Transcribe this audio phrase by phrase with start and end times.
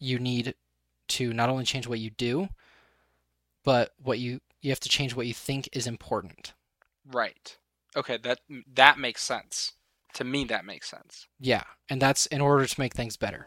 [0.00, 0.54] you need
[1.08, 2.48] to not only change what you do,
[3.64, 6.52] but what you you have to change what you think is important.
[7.10, 7.56] Right.
[7.96, 8.40] Okay, that
[8.74, 9.72] that makes sense.
[10.14, 11.26] To me that makes sense.
[11.38, 13.46] Yeah, and that's in order to make things better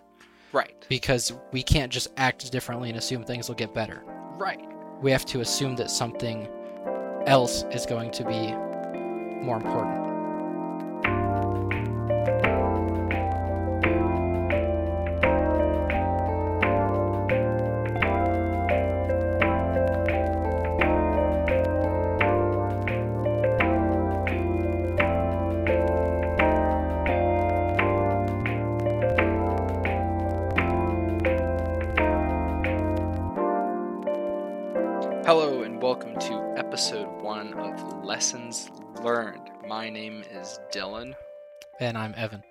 [0.54, 0.86] Right.
[0.88, 4.04] because we can't just act differently and assume things will get better.
[4.38, 4.62] Right.
[5.02, 6.48] We have to assume that something
[7.26, 8.54] else is going to be
[9.44, 10.03] more important.
[41.84, 42.42] And I'm Evan.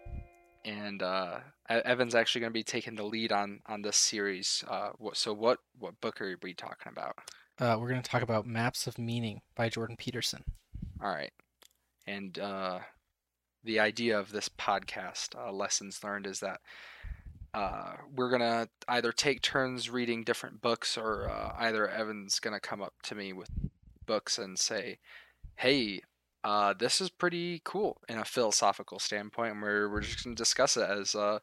[0.62, 1.38] and uh
[1.70, 4.62] Evan's actually going to be taking the lead on on this series.
[4.68, 7.16] Uh so what what book are we talking about?
[7.58, 10.42] Uh, we're going to talk about Maps of Meaning by Jordan Peterson.
[11.02, 11.32] All right.
[12.06, 12.80] And uh,
[13.62, 16.60] the idea of this podcast, uh, Lessons Learned, is that
[17.54, 22.54] uh, we're going to either take turns reading different books or uh, either Evan's going
[22.54, 23.50] to come up to me with
[24.06, 24.98] books and say,
[25.56, 26.00] hey,
[26.44, 29.52] uh, this is pretty cool in a philosophical standpoint.
[29.52, 31.38] And we're, we're just going to discuss it as uh,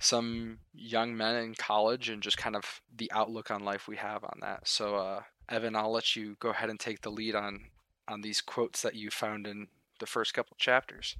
[0.00, 4.24] some young men in college and just kind of the outlook on life we have
[4.24, 4.66] on that.
[4.68, 7.66] So, uh, Evan, I'll let you go ahead and take the lead on
[8.06, 11.16] on these quotes that you found in the first couple chapters.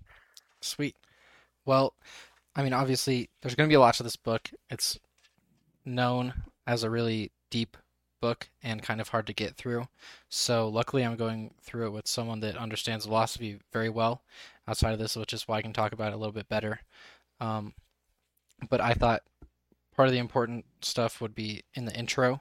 [0.60, 0.96] Sweet.
[1.64, 1.94] Well,
[2.54, 4.50] I mean, obviously, there's going to be a lot to this book.
[4.68, 4.98] It's
[5.84, 6.34] known
[6.66, 7.76] as a really deep
[8.24, 9.88] book and kind of hard to get through.
[10.28, 14.22] So, luckily, I'm going through it with someone that understands philosophy very well
[14.68, 16.80] outside of this, which is why I can talk about it a little bit better.
[17.40, 17.74] Um,
[18.70, 19.22] but I thought
[19.94, 22.40] part of the important stuff would be in the intro.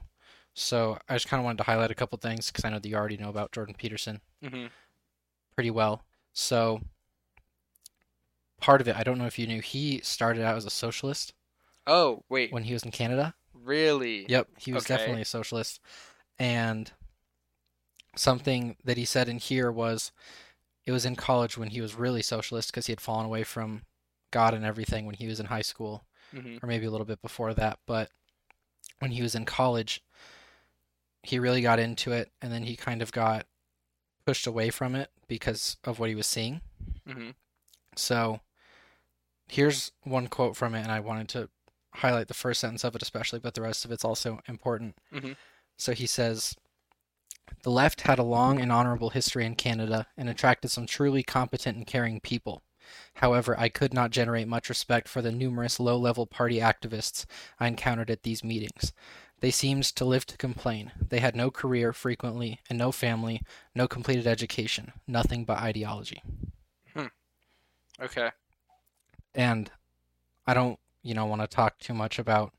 [0.54, 2.88] So, I just kind of wanted to highlight a couple things because I know that
[2.88, 4.66] you already know about Jordan Peterson Mm-hmm.
[5.54, 6.04] pretty well.
[6.32, 6.80] So
[8.60, 11.32] part of it, I don't know if you knew, he started out as a socialist
[11.86, 13.34] Oh, wait, when he was in Canada.
[13.64, 14.28] Really?
[14.28, 14.86] Yep, he was Okay.
[14.86, 15.80] definitely a socialist.
[16.38, 16.92] And
[18.16, 20.12] something that he said in here was
[20.86, 23.82] it was in college when he was really socialist because he had fallen away from
[24.32, 27.22] God and everything when he was in high school, hmm or maybe a little bit
[27.22, 27.78] before that.
[27.86, 28.10] But
[29.00, 30.02] when he was in college,
[31.24, 33.46] he really got into it, and then he kind of got
[34.26, 36.62] pushed away from it because of what he was seeing.
[37.06, 37.30] hmm
[37.96, 38.40] So
[39.48, 41.48] here's one quote from it, and I wanted to
[41.94, 44.96] highlight the first sentence of it especially, but the rest of it's also important.
[45.12, 45.36] Mhm.
[45.76, 46.54] So he says,
[47.62, 51.76] The left had a long and honorable history in Canada and attracted some truly competent
[51.76, 52.62] and caring people.
[53.14, 57.24] However, I could not generate much respect for the numerous low level party activists
[57.58, 58.92] I encountered at these meetings.
[59.40, 60.92] They seemed to live to complain.
[60.98, 63.42] They had no career, frequently, and no family,
[63.74, 66.22] no completed education, nothing but ideology.
[68.00, 68.30] Okay.
[69.34, 69.70] and
[70.46, 72.52] I don't, you know, want to talk too much about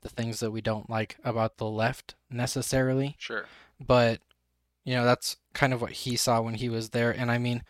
[0.00, 3.44] the things that we don't like about the left necessarily, Sure.
[3.78, 4.20] but
[4.84, 7.10] you know, that's kind of what he saw when he was there.
[7.10, 7.62] And I mean,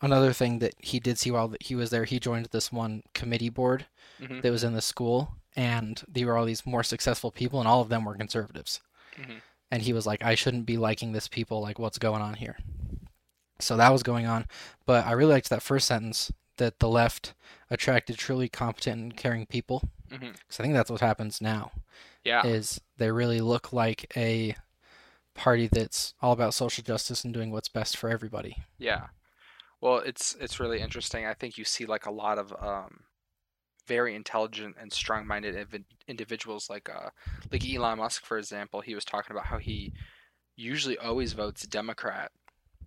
[0.00, 3.50] another thing that he did see while he was there, he joined this one committee
[3.50, 3.84] board
[4.18, 7.68] hmm that was in the school, and there were all these more successful people, and
[7.68, 8.80] all of them were conservatives.
[9.18, 9.42] Mhm.
[9.70, 12.56] And he was like, I shouldn't be liking this people, like, what's going on here?
[13.60, 14.46] So that was going on.
[14.86, 17.34] But I really liked that first sentence that the left
[17.70, 19.88] attracted truly competent and caring people.
[20.08, 21.72] Because I think that's what happens now,
[22.22, 22.46] Yeah.
[22.46, 24.54] is they really look like a
[25.34, 28.58] party that's all about social justice and doing what's best for everybody.
[28.78, 29.08] Yeah.
[29.80, 31.26] Well, it's it's really interesting.
[31.26, 33.00] I think you see like a lot of um,
[33.86, 37.10] very intelligent and strong-minded invi- individuals, like uh,
[37.50, 38.80] like Elon Musk, for example.
[38.82, 39.92] He was talking about how he
[40.56, 42.30] usually always votes Democrat,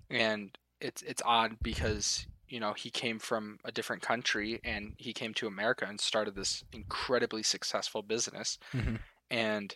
[0.09, 5.13] and it's it's odd because you know he came from a different country and he
[5.13, 8.97] came to America and started this incredibly successful business, Mhm.
[9.31, 9.75] and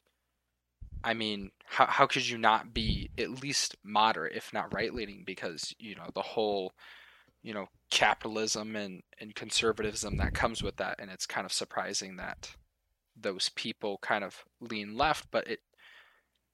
[1.04, 5.24] I mean, how how could you not be at least moderate, if not right leaning?
[5.26, 6.74] Because you know the whole,
[7.44, 12.18] you know, capitalism and and conservatism that comes with that, and it's kind of surprising
[12.18, 12.56] that
[13.16, 15.30] those people kind of lean left.
[15.32, 15.62] But it,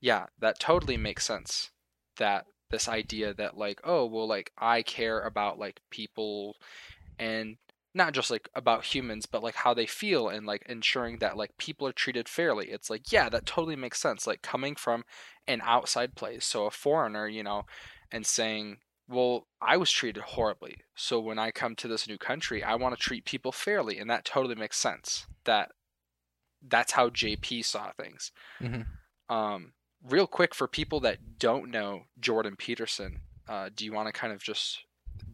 [0.01, 1.71] yeah, that totally makes sense.
[2.17, 6.55] That this idea that like, oh well, like I care about like people,
[7.19, 7.57] and
[7.93, 11.57] not just like about humans but like how they feel and like ensuring that like
[11.57, 15.03] people are treated fairly it's like yeah that totally makes sense like coming from
[15.47, 17.63] an outside place so a foreigner you know
[18.11, 18.77] and saying
[19.07, 22.95] well i was treated horribly so when i come to this new country i want
[22.95, 25.71] to treat people fairly and that totally makes sense that
[26.67, 28.31] that's how JP saw things.
[28.61, 28.81] hmm
[29.29, 29.73] Um,
[30.03, 34.33] real quick for people that don't know Jordan Peterson, uh, do you want to kind
[34.33, 34.85] of just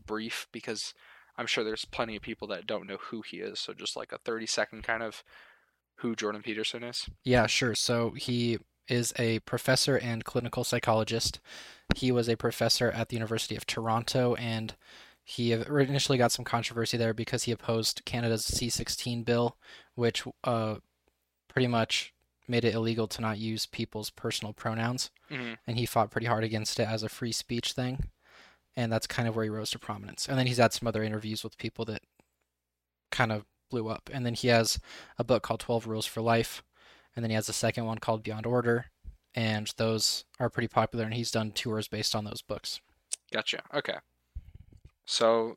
[0.05, 0.93] brief because
[1.37, 3.59] I'm sure there's plenty of people that don't know who he is.
[3.59, 5.23] So just like a 30 second kind of
[5.97, 7.09] who Jordan Peterson is.
[7.23, 7.75] Yeah, sure.
[7.75, 11.39] So he is a professor and clinical psychologist.
[11.95, 14.75] He was a professor at the University of Toronto, and
[15.23, 19.57] he initially got some controversy there because he opposed Canada's C-16 bill,
[19.95, 20.75] which uh,
[21.47, 22.13] pretty much
[22.47, 25.09] made it illegal to not use people's personal pronouns.
[25.31, 25.53] Mm-hmm.
[25.65, 28.09] and he fought pretty hard against it as a free speech thing.
[28.75, 30.27] And that's kind of where he rose to prominence.
[30.27, 32.01] And then he's had some other interviews with people that
[33.11, 34.09] kind of blew up.
[34.11, 34.79] And then he has
[35.17, 36.63] a book called 12 Rules for Life.
[37.15, 38.85] And then he has a second one called Beyond Order.
[39.35, 41.05] And those are pretty popular.
[41.05, 42.81] And he's done tours based on those books.
[43.31, 43.61] Gotcha.
[43.73, 43.97] Okay.
[45.05, 45.55] So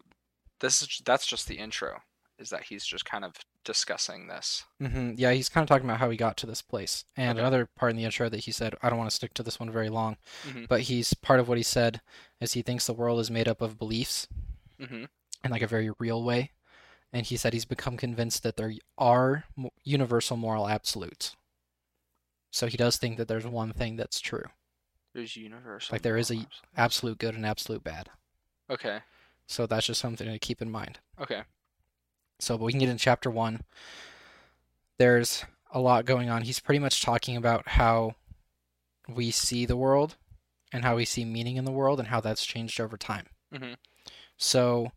[0.60, 2.00] this is that's just the intro.
[2.38, 3.34] Is that he's just kind of
[3.64, 4.64] discussing this.
[4.78, 7.04] hmm Yeah, he's kind of talking about how he got to this place.
[7.16, 7.40] And Okay.
[7.40, 9.58] another part in the intro that he said, I don't want to stick to this
[9.58, 10.68] one very long, Mhm.
[10.68, 12.00] but he's part of what he said
[12.40, 14.28] is he thinks the world is made up of beliefs
[14.78, 15.04] Mm-hmm.
[15.44, 16.52] in like a very real way.
[17.12, 19.44] And he said he's become convinced that there are
[19.82, 21.34] universal moral absolutes.
[22.50, 24.44] So he does think that there's one thing that's true,
[25.14, 25.94] There's universal.
[25.94, 26.46] Like there is a-
[26.76, 28.10] absolute good and absolute bad.
[28.70, 29.00] Okay.
[29.46, 31.00] So that's just something to keep in mind.
[31.20, 31.42] Okay.
[32.38, 33.62] So, but we can get into chapter one.
[34.98, 36.42] There's a lot going on.
[36.42, 38.14] He's pretty much talking about how
[39.08, 40.16] we see the world
[40.72, 43.26] and how we see meaning in the world and how that's changed over time.
[43.54, 43.74] Mm-hmm.
[44.36, 44.92] So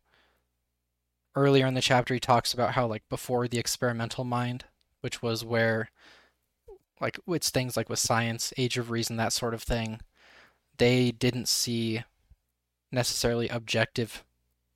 [1.36, 4.66] earlier in the chapter, he talks about how, like, before the experimental mind,
[5.02, 5.92] which was where,
[7.00, 10.02] like, it's things like with science, age of reason, that sort of thing,
[10.78, 12.04] they didn't see
[12.92, 14.24] necessarily objective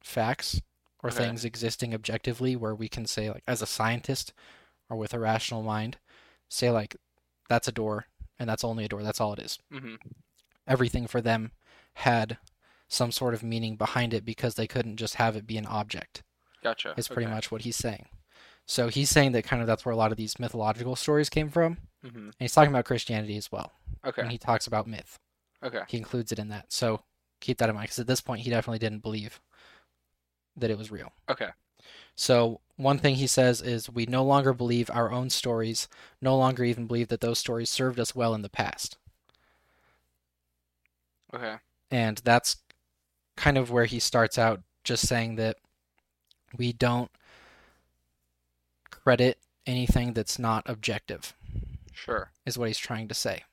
[0.01, 0.61] facts
[1.03, 1.17] or Okay.
[1.17, 4.33] things existing objectively where we can say, like, as a scientist
[4.89, 5.97] or with a rational mind,
[6.49, 6.95] say, like,
[7.49, 8.05] that's a door
[8.39, 9.95] and that's only a door, that's all it is Mm-hmm.
[10.67, 11.51] everything for them
[11.95, 12.37] had
[12.87, 16.23] some sort of meaning behind it because they couldn't just have it be an object.
[16.63, 16.93] Gotcha.
[16.95, 17.33] Is pretty okay.
[17.33, 18.05] much what he's saying.
[18.65, 21.49] So he's saying that kind of that's where a lot of these mythological stories came
[21.49, 22.17] from, Mm-hmm.
[22.17, 23.71] and he's talking about Christianity as well.
[24.05, 24.21] Okay.
[24.21, 25.17] and he talks about myth,
[25.63, 25.81] Okay.
[25.87, 26.71] he includes it in that.
[26.71, 27.01] So
[27.41, 29.39] keep that in mind because at this point he definitely didn't believe
[30.57, 31.11] that it was real.
[31.29, 31.49] Okay.
[32.15, 35.87] So one thing he says is we no longer believe our own stories,
[36.21, 38.97] no longer even believe that those stories served us well in the past.
[41.33, 41.55] Okay.
[41.89, 42.57] And that's
[43.35, 45.57] kind of where he starts out just saying that
[46.57, 47.09] we don't
[48.91, 51.33] credit anything that's not objective,
[51.93, 52.31] Sure.
[52.45, 53.43] is what he's trying to say.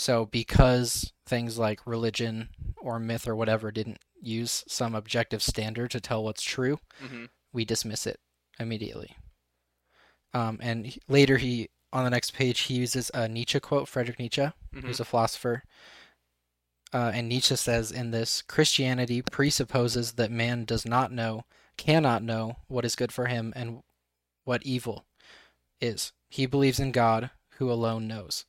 [0.00, 2.48] So, because things like religion
[2.80, 7.26] or myth or whatever didn't use some objective standard to tell what's true, Mm-hmm.
[7.52, 8.18] we dismiss it
[8.58, 9.14] immediately.
[10.32, 14.40] Um, and later, he on the next page he uses a Nietzsche quote, Friedrich Nietzsche,
[14.42, 14.86] Mm-hmm.
[14.86, 15.64] who's a philosopher.
[16.94, 21.44] Uh, and Nietzsche says in this Christianity presupposes that man does not know,
[21.76, 23.82] cannot know what is good for him and
[24.44, 25.04] what evil
[25.78, 26.12] is.
[26.30, 28.46] He believes in God, who alone knows.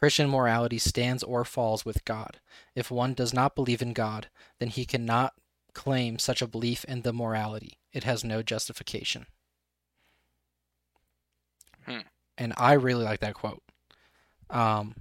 [0.00, 2.40] Christian morality stands or falls with God.
[2.74, 5.34] If one does not believe in God, then he cannot
[5.74, 7.76] claim such a belief in the morality.
[7.92, 9.26] It has no justification.
[11.84, 11.98] Hmm.
[12.38, 13.62] And I really like that quote.
[14.48, 14.94] Um,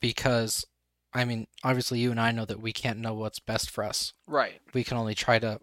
[0.00, 0.66] because,
[1.14, 4.12] I mean, obviously you and I know that we can't know what's best for us.
[4.26, 4.60] Right.
[4.74, 5.60] We can only try to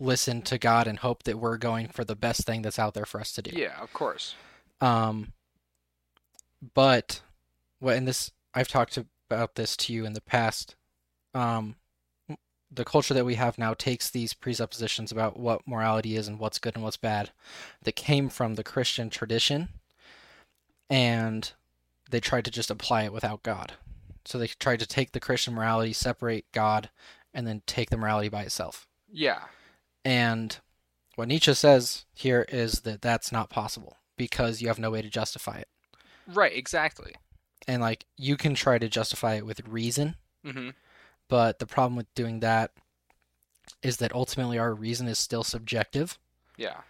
[0.00, 3.06] listen to God and hope that we're going for the best thing that's out there
[3.06, 3.52] for us to do.
[3.56, 3.80] Yeah.
[3.80, 4.34] Of course.
[4.80, 5.32] Um,
[6.74, 7.20] but
[7.78, 8.98] what and this I've talked
[9.30, 10.74] about this to you in the past.
[11.34, 11.76] Um,
[12.70, 16.58] the culture that we have now takes these presuppositions about what morality is and what's
[16.58, 17.30] good and what's bad
[17.82, 19.68] that came from the Christian tradition,
[20.90, 21.52] and
[22.10, 23.74] they tried to just apply it without God.
[24.24, 26.90] So they tried to take the Christian morality, separate God,
[27.32, 28.88] and then take the morality by itself.
[29.10, 29.42] Yeah.
[30.04, 30.58] And
[31.14, 35.08] what Nietzsche says here is that that's not possible because you have no way to
[35.08, 35.68] justify it.
[36.26, 36.56] Right.
[36.56, 37.14] Exactly.
[37.68, 40.70] And like you can try to justify it with reason, Mm-hmm.
[41.28, 42.72] but the problem with doing that
[43.82, 46.18] is that ultimately our reason is still subjective
[46.56, 46.82] Yeah.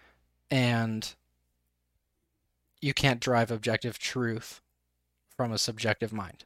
[0.50, 1.14] and
[2.82, 4.60] you can't drive objective truth
[5.34, 6.44] from a subjective mind.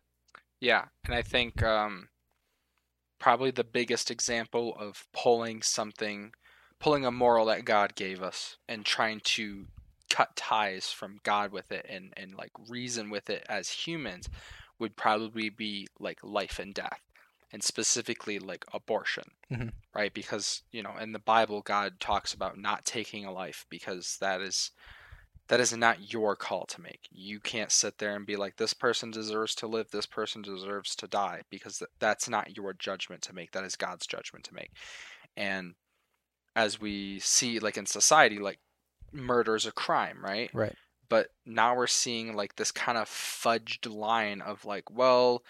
[0.60, 2.08] Yeah, and I think um,
[3.18, 6.32] probably the biggest example of pulling something,
[6.78, 9.66] pulling a moral that God gave us and trying to
[10.10, 14.28] cut ties from God with it and, and like reason with it as humans
[14.78, 17.00] would probably be like life and death
[17.52, 19.72] and specifically like abortion Mhm.
[19.94, 24.16] right because you know in the bible god talks about not taking a life because
[24.20, 24.70] that is
[25.48, 27.08] that is not your call to make.
[27.10, 30.94] You can't sit there and be like, this person deserves to live, this person deserves
[30.94, 33.50] to die, because th- that's not your judgment to make.
[33.50, 34.70] That is God's judgment to make.
[35.36, 35.74] And
[36.54, 38.60] as we see, like in society, like
[39.12, 40.50] murder is a crime, right?
[40.52, 40.74] Right.
[41.08, 45.42] But now we're seeing like this kind of fudged line of like, well,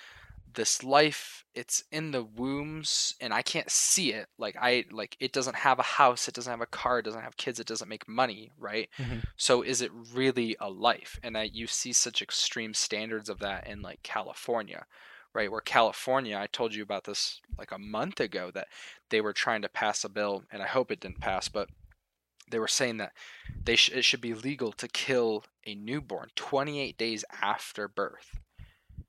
[0.52, 5.32] this life it's in the wombs and i can't see it like i like it
[5.32, 7.88] doesn't have a house it doesn't have a car it doesn't have kids it doesn't
[7.88, 9.22] make money right Mhm.
[9.36, 13.68] so is it really a life and I, you see such extreme standards of that
[13.68, 14.86] in like california
[15.32, 18.66] right where california i told you about this like a month ago that
[19.10, 21.68] they were trying to pass a bill and i hope it didn't pass but
[22.50, 23.12] they were saying that
[23.64, 28.38] they sh- it should be legal to kill a newborn 28 days after birth.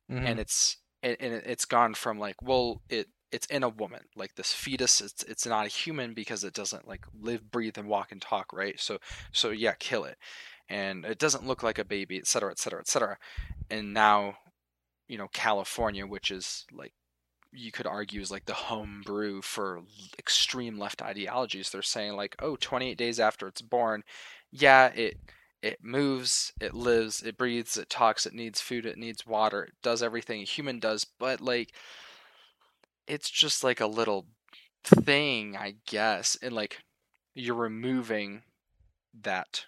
[0.09, 0.27] Mhm.
[0.27, 4.01] and it's and, and it- it's gone from like well it it's in a woman
[4.15, 7.87] like this fetus it's it's not a human because it doesn't like live breathe and
[7.87, 8.79] walk and talk right?
[8.79, 8.99] So
[9.31, 10.17] so yeah kill it.
[10.69, 13.17] And it doesn't look like a baby et cetera et cetera et cetera.
[13.69, 14.37] And now
[15.07, 16.93] you know california which is like
[17.53, 19.81] you could argue is like the home brew for
[20.17, 24.03] extreme left ideologies they're saying like oh 28 days after it's born
[24.51, 25.17] yeah it
[25.61, 29.73] it moves, it lives, it breathes, it talks, it needs food, it needs water, it
[29.83, 31.71] does everything a human does, but like
[33.07, 34.25] it's just like a little
[34.83, 36.37] thing, I guess.
[36.41, 36.79] And like
[37.35, 38.43] you're removing
[39.21, 39.65] that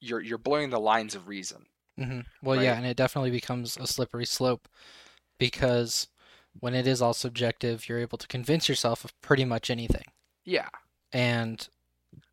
[0.00, 1.66] you're you're blurring the lines of reason.
[1.96, 4.68] hmm Well, yeah, and it definitely becomes a slippery slope
[5.38, 6.08] because
[6.60, 10.04] when it is all subjective, you're able to convince yourself of pretty much anything.
[10.44, 10.68] Yeah.
[11.12, 11.66] And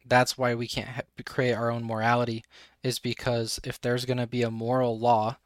[0.05, 2.43] that's why we can't ha- create our own morality,
[2.83, 5.37] is because if there's going to be a moral law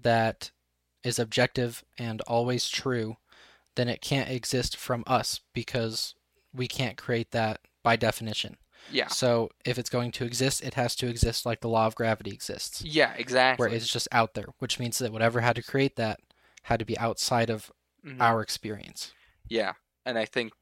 [0.00, 0.50] that
[1.02, 3.16] is objective and always true,
[3.76, 6.14] then it can't exist from us because
[6.52, 8.56] we can't create that by definition.
[8.90, 9.08] Yeah.
[9.08, 12.30] So if it's going to exist, it has to exist like the law of gravity
[12.30, 12.82] exists.
[12.82, 13.66] Yeah, exactly.
[13.66, 16.20] where it's just out there, which means that whatever had to create that
[16.64, 17.70] had to be outside of
[18.02, 18.20] Mhm.
[18.20, 19.14] our experience.
[19.48, 19.74] Yeah,
[20.06, 20.52] and I think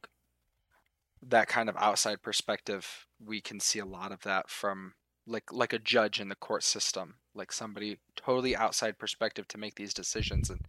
[1.22, 4.94] that kind of outside perspective, we can see a lot of that from
[5.26, 9.74] like like a judge in the court system, like somebody totally outside perspective to make
[9.74, 10.48] these decisions.
[10.50, 10.60] And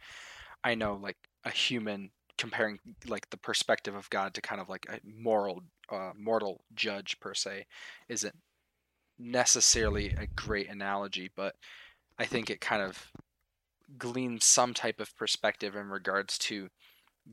[0.63, 4.87] I know like a human comparing like the perspective of God to kind of like
[4.89, 7.67] a moral uh, mortal judge per se
[8.09, 8.35] isn't
[9.19, 11.55] necessarily a great analogy, but
[12.19, 13.11] I think it kind of
[13.97, 16.69] gleans some type of perspective in regards to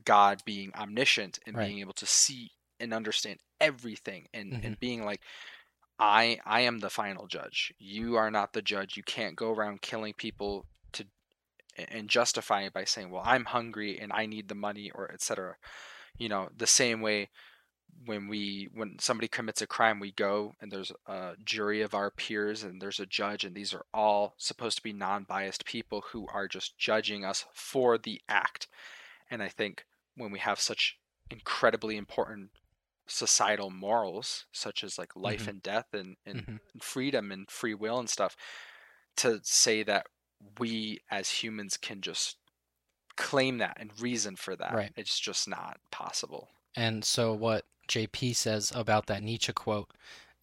[0.05, 1.59] God being omniscient and Right.
[1.59, 4.63] being able to see and understand everything and, Mhm.
[4.63, 5.21] and being like
[5.99, 7.73] I I am the final judge.
[7.79, 8.97] You are not the judge.
[8.97, 11.05] You can't go around killing people to
[11.77, 15.57] and justify it by saying, "Well, I'm hungry and I need the money," or etc.
[16.17, 17.29] You know, the same way
[18.05, 22.09] when we when somebody commits a crime, we go and there's a jury of our
[22.11, 26.27] peers and there's a judge, and these are all supposed to be non-biased people who
[26.33, 28.67] are just judging us for the act.
[29.29, 30.97] And I think when we have such
[31.29, 32.51] incredibly important
[33.07, 35.47] societal morals, such as like life Mhm.
[35.49, 36.59] and death and, and Mhm.
[36.81, 38.35] freedom and free will and stuff,
[39.17, 40.07] to say that
[40.59, 42.37] we as humans can just
[43.15, 44.93] claim that and reason for that, Right.
[44.95, 46.49] it's just not possible.
[46.75, 49.89] And so, what JP says about that Nietzsche quote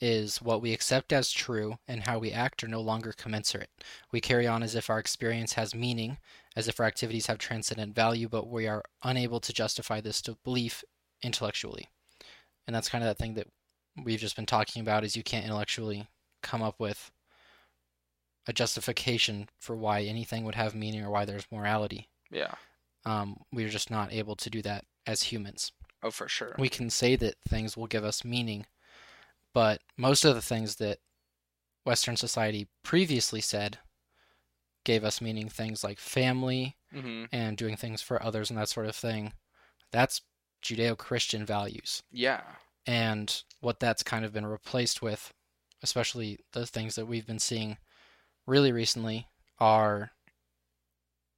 [0.00, 3.70] is what we accept as true and how we act are no longer commensurate.
[4.12, 6.18] We carry on as if our experience has meaning,
[6.56, 10.36] as if our activities have transcendent value, but we are unable to justify this to
[10.44, 10.84] belief
[11.22, 11.88] intellectually.
[12.66, 13.46] And that's kind of that thing that
[14.02, 16.08] we've just been talking about is you can't intellectually
[16.42, 17.10] come up with
[18.46, 22.08] a justification for why anything would have meaning or why there's morality.
[22.30, 22.54] Yeah.
[23.06, 25.72] Um, we're just not able to do that as humans.
[26.04, 26.54] Oh, for sure.
[26.58, 28.66] We can say that things will give us meaning,
[29.54, 30.98] but most of the things that
[31.84, 33.78] Western society previously said
[34.84, 38.86] gave us meaning, things like family hmm and doing things for others and that sort
[38.86, 39.32] of thing,
[39.90, 40.20] that's
[40.62, 42.02] Judeo Christian values.
[42.12, 42.42] Yeah.
[42.86, 45.32] And what that's kind of been replaced with,
[45.82, 47.78] especially the things that we've been seeing
[48.46, 49.26] really recently,
[49.58, 50.10] are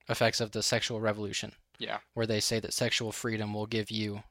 [0.09, 1.99] effects of the sexual revolution, Yeah.
[2.15, 4.25] where they say that sexual freedom will give you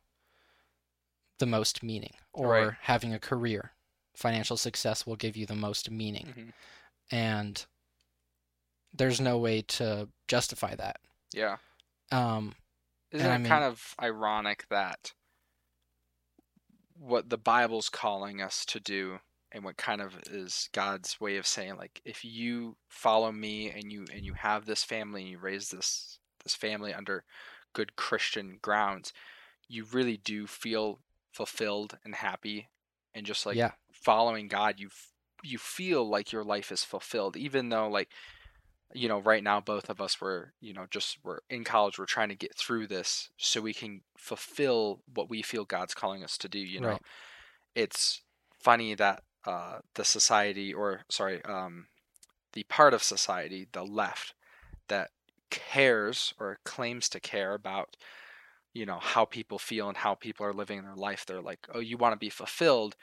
[1.39, 2.73] the most meaning, or Right.
[2.81, 3.73] having a career,
[4.15, 6.27] financial success will give you the most meaning.
[6.33, 6.49] hmm
[7.15, 7.65] And
[8.93, 11.01] there's no way to justify that.
[11.33, 11.57] Yeah.
[12.11, 12.55] Um,
[13.11, 15.13] Isn't And I it mean- kind of ironic that
[16.97, 19.19] what the Bible's calling us to do
[19.51, 23.91] and what kind of is God's way of saying like if you follow me and
[23.91, 27.23] you and you have this family and you raise this this family under
[27.73, 29.11] good Christian grounds,
[29.67, 30.99] you really do feel
[31.35, 32.69] fulfilled and happy
[33.15, 34.89] and just like yeah, following God, you
[35.43, 38.09] you feel like your life is fulfilled even though like
[38.93, 42.05] you know right now both of us were you know just we're in college we're
[42.05, 46.37] trying to get through this so we can fulfill what we feel god's calling us
[46.37, 47.01] to do you know Right.
[47.75, 48.21] it's
[48.59, 51.87] funny that uh the society or sorry um
[52.53, 54.33] the part of society the left
[54.89, 55.11] that
[55.51, 57.97] cares or claims to care about
[58.75, 61.79] you know how people feel and how people are living their life they're like oh
[61.79, 62.95] you want to be fulfilled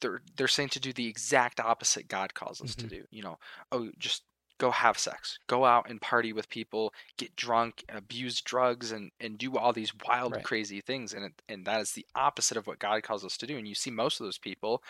[0.00, 2.90] they're they're saying to do the exact opposite god calls us to Mhm.
[2.90, 3.38] do you know
[3.72, 4.24] oh just
[4.58, 9.38] go have sex go out and party with people get drunk abuse drugs and and
[9.38, 10.44] do all these wild Right.
[10.44, 13.46] crazy things and it, and that is the opposite of what god calls us to
[13.46, 14.82] do and you see most of those people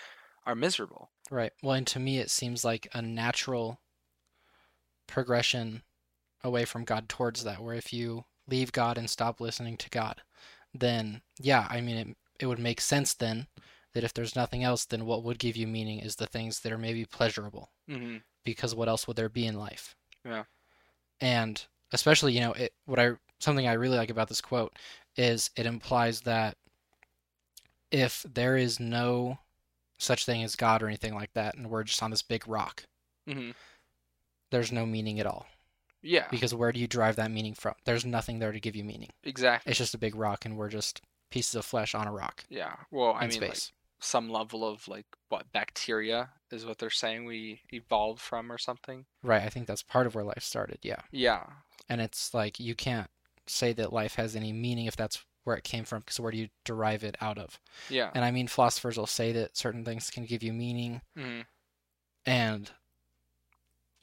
[0.47, 1.53] are miserable Right.
[1.63, 3.81] Well, and to me, it seems like a natural
[5.07, 5.83] progression
[6.43, 10.23] away from God towards that, where if you leave God and stop listening to God,
[10.73, 13.47] then, yeah, I mean, it, it would make sense then
[13.93, 16.73] that if there's nothing else, then what would give you meaning is the things that
[16.73, 18.17] are maybe pleasurable, mm-hmm.
[18.45, 19.95] because what else would there be in life?
[20.25, 20.45] Yeah.
[21.21, 24.73] And especially, you know, it, what I, something I really like about this quote
[25.17, 26.57] is it implies that
[27.93, 29.39] if there is no
[29.99, 32.85] such thing as God or anything like that, and we're just on this big rock,
[33.29, 33.53] Mm-hmm.
[34.51, 35.47] there's no meaning at all.
[36.05, 37.75] Yeah Because where do you derive that meaning from?
[37.85, 39.11] There's nothing there to give you meaning.
[39.25, 42.45] exactly It's just a big rock, and we're just pieces of flesh on a rock
[42.49, 43.59] yeah well i mean like
[43.99, 49.07] some level of like what bacteria is what they're saying we evolved from or something
[49.23, 49.43] Right.
[49.43, 50.79] I think that's part of where life started.
[50.83, 51.01] Yeah.
[51.11, 51.45] yeah
[51.89, 53.09] And it's like you can't
[53.47, 56.39] say that life has any meaning if that's where it came from, because where do
[56.39, 57.59] you derive it out of?
[57.91, 61.41] yeah And I mean, philosophers will say that certain things can give you meaning, mm-hmm.
[62.27, 62.71] and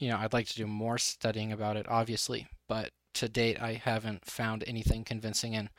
[0.02, 3.74] you know, I'd like to do more studying about it, obviously, but to date, I
[3.74, 5.70] haven't found anything convincing, and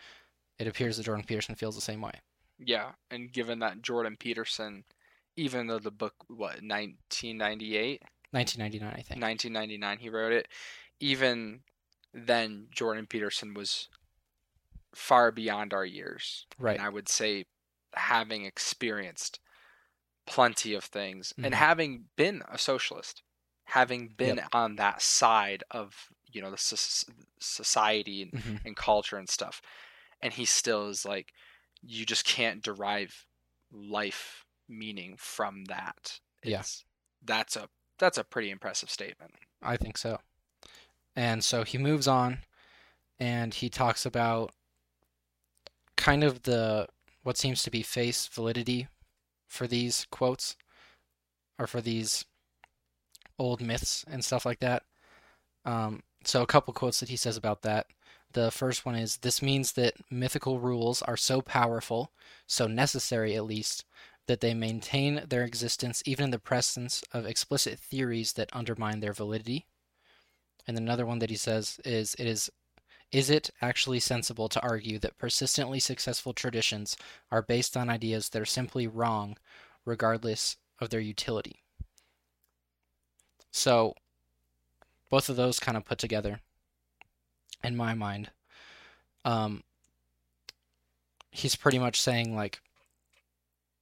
[0.58, 2.14] it appears that Jordan Peterson feels the same way.
[2.58, 4.86] Yeah, and given that Jordan Peterson,
[5.36, 8.02] even though the book what 1998,
[8.32, 9.22] 1999, I think.
[9.22, 10.48] 1999 he wrote it,
[11.02, 11.60] even
[12.14, 13.90] then Jordan Peterson was
[14.96, 16.48] far beyond our years.
[16.58, 16.78] Right.
[16.78, 17.44] And I would say
[17.94, 19.42] having experienced
[20.26, 21.58] plenty of things and Mhm.
[21.58, 23.22] having been a socialist,
[23.66, 25.96] having been on that side of,
[26.32, 29.62] you know, the soc- society and hmm and culture and stuff.
[30.22, 31.34] And he still is like,
[31.82, 33.26] you just can't derive
[33.72, 36.20] life meaning from that.
[36.44, 36.64] Yeah.
[37.24, 39.34] That's a that's a pretty impressive statement.
[39.62, 40.20] I think so.
[41.16, 42.40] And so he moves on
[43.20, 44.52] and he talks about
[45.96, 46.88] kind of the
[47.24, 48.88] what seems to be face validity
[49.48, 50.56] for these quotes
[51.60, 52.26] or for these
[53.40, 54.84] old myths and stuff like that.
[55.66, 57.88] Um, so a couple quotes that he says about that.
[58.34, 62.12] The first one is this means that mythical rules are so powerful,
[62.48, 63.86] so necessary at least,
[64.28, 69.14] that they maintain their existence even in the presence of explicit theories that undermine their
[69.14, 69.68] validity.
[70.66, 72.50] And another one that he says is it is
[73.12, 76.98] is it actually sensible to argue that persistently successful traditions
[77.32, 79.38] are based on ideas that are simply wrong
[79.86, 81.63] regardless of their utility?
[83.54, 83.94] So
[85.10, 86.42] both of those kind of put together
[87.64, 88.32] in my mind
[89.26, 89.64] um,
[91.32, 92.60] he's pretty much saying like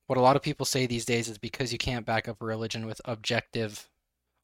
[0.08, 2.86] what a lot of people say these days is because you can't back up religion
[2.86, 3.90] with objective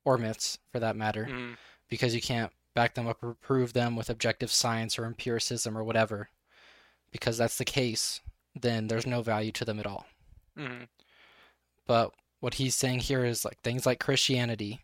[0.06, 1.58] or myths for that matter Mm,
[1.90, 5.84] because you can't back them up or prove them with objective science or empiricism or
[5.84, 6.30] whatever
[7.12, 8.22] because that's the case
[8.62, 10.08] then there's no value to them at all.
[10.58, 10.88] Mm,
[11.86, 14.80] but what he's saying here is like things like Christianity,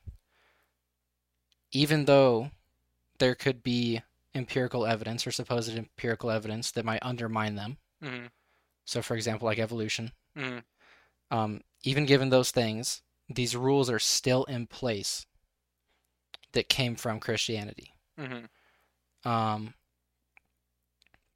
[1.73, 2.51] even though
[3.19, 4.01] there could be
[4.33, 7.77] empirical evidence or supposed empirical evidence that might undermine them.
[8.01, 8.29] mm,
[8.86, 10.63] So, for example, like evolution, mm,
[11.31, 15.25] um, even given those things, these rules are still in place
[16.53, 17.93] that came from Christianity.
[18.17, 18.47] mm,
[19.25, 19.73] Um,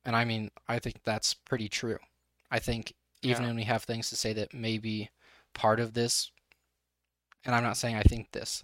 [0.05, 1.99] and I mean, I think that's pretty true.
[2.51, 3.47] I think even Yeah.
[3.49, 5.09] when we have things to say that may be
[5.53, 6.31] part of this,
[7.45, 8.63] and I'm not saying I think this,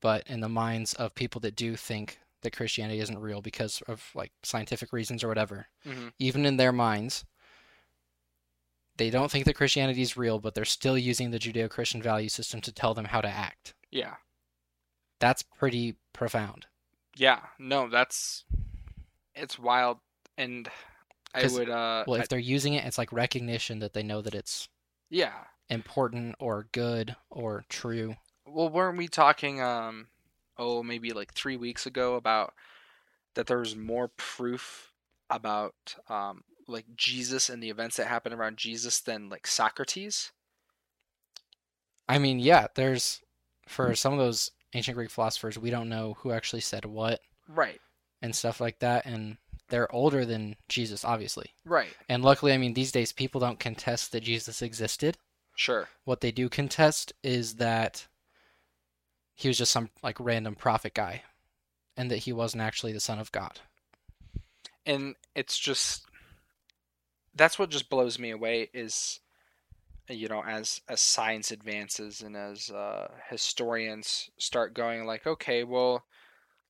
[0.00, 4.10] but in the minds of people that do think that Christianity isn't real because of
[4.14, 7.24] like scientific reasons or whatever, mm, even in their minds,
[8.96, 12.28] they don't think that Christianity is real, but they're still using the Judeo Christian value
[12.28, 13.74] system to tell them how to act.
[13.90, 14.14] yeah,
[15.20, 16.66] That's pretty profound.
[17.16, 17.40] yeah.
[17.58, 18.44] No, that's
[19.34, 19.98] it's wild,
[20.36, 20.68] and
[21.34, 24.20] I would uh, Well, I- if they're using it, it's like recognition that they know
[24.22, 24.68] that it's
[25.10, 25.44] yeah.
[25.68, 28.16] important or good or true.
[28.48, 30.08] Well, weren't we talking um
[30.56, 32.54] oh maybe like 3 weeks ago about
[33.34, 34.92] that there's more proof
[35.30, 35.74] about
[36.08, 40.32] um like Jesus and the events that happened around Jesus than like Socrates?
[42.08, 43.20] I mean, yeah, there's
[43.66, 47.80] for some of those ancient Greek philosophers, we don't know who actually said what Right.
[48.20, 51.54] and stuff like that, and they're older than Jesus, obviously.
[51.64, 51.94] Right.
[52.08, 55.16] And luckily, I mean, these days people don't contest that Jesus existed.
[55.54, 55.88] Sure.
[56.04, 58.07] What they do contest is that
[59.38, 61.22] he was just some like random prophet guy,
[61.96, 63.60] and that he wasn't actually the son of God.
[64.84, 66.04] and it's just
[67.34, 69.20] that's what just blows me away is
[70.08, 76.04] you know as as science advances and as uh, historians start going like okay well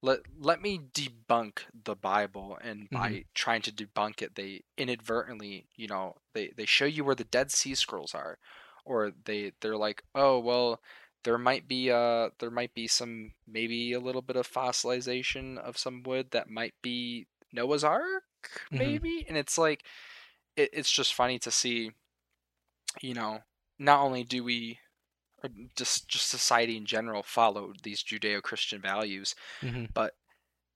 [0.02, 5.87] let let me debunk the bible and by trying to debunk it they inadvertently you
[5.88, 8.38] know they they show you where the dead sea scrolls are
[8.85, 10.81] or they they're like oh well
[11.24, 15.78] there might be uh there might be some maybe a little bit of fossilization of
[15.78, 18.24] some wood that might be Noah's Ark,
[18.70, 18.78] Mhm.
[18.78, 19.85] maybe, and it's like
[20.57, 21.92] it, it's just funny to see.
[23.00, 23.40] You know,
[23.78, 24.78] not only do we,
[25.42, 30.14] or just just society in general, follow these Judeo-Christian values, hmm but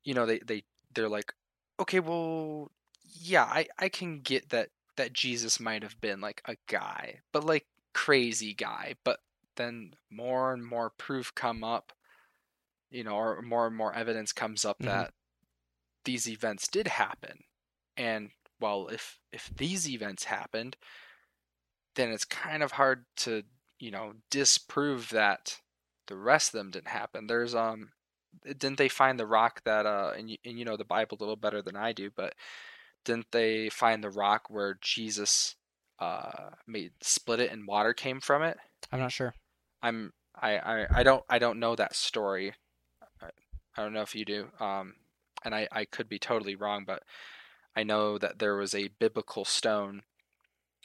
[0.05, 1.35] you know they they they're like,
[1.81, 2.71] okay, well,
[3.05, 7.45] yeah, I I can get that that Jesus might have been like a guy, but
[7.45, 9.21] like crazy guy, but
[9.57, 11.93] then more and more proof come up,
[12.91, 14.85] you know, or more and more evidence comes up Mhm.
[14.85, 15.13] that
[16.05, 17.45] these events did happen.
[17.97, 20.77] And well, if if these events happened,
[21.95, 23.43] then it's kind of hard to,
[23.79, 25.61] you know, disprove that
[26.07, 27.27] the rest of them didn't happen.
[27.27, 27.93] There's um
[28.45, 31.23] didn't they find the rock that uh and you, and you know the Bible a
[31.23, 32.35] little better than I do, but
[33.05, 35.57] didn't they find the rock where Jesus
[36.01, 38.59] uh made split it and water came from it?
[38.93, 39.35] I'm not sure.
[39.83, 42.55] I'm I, I, I don't I don't know that story.
[43.23, 43.27] I,
[43.77, 44.49] I don't know if you do.
[44.61, 44.95] Um,
[45.45, 47.03] and I, I could be totally wrong, but
[47.77, 50.03] I know that there was a biblical stone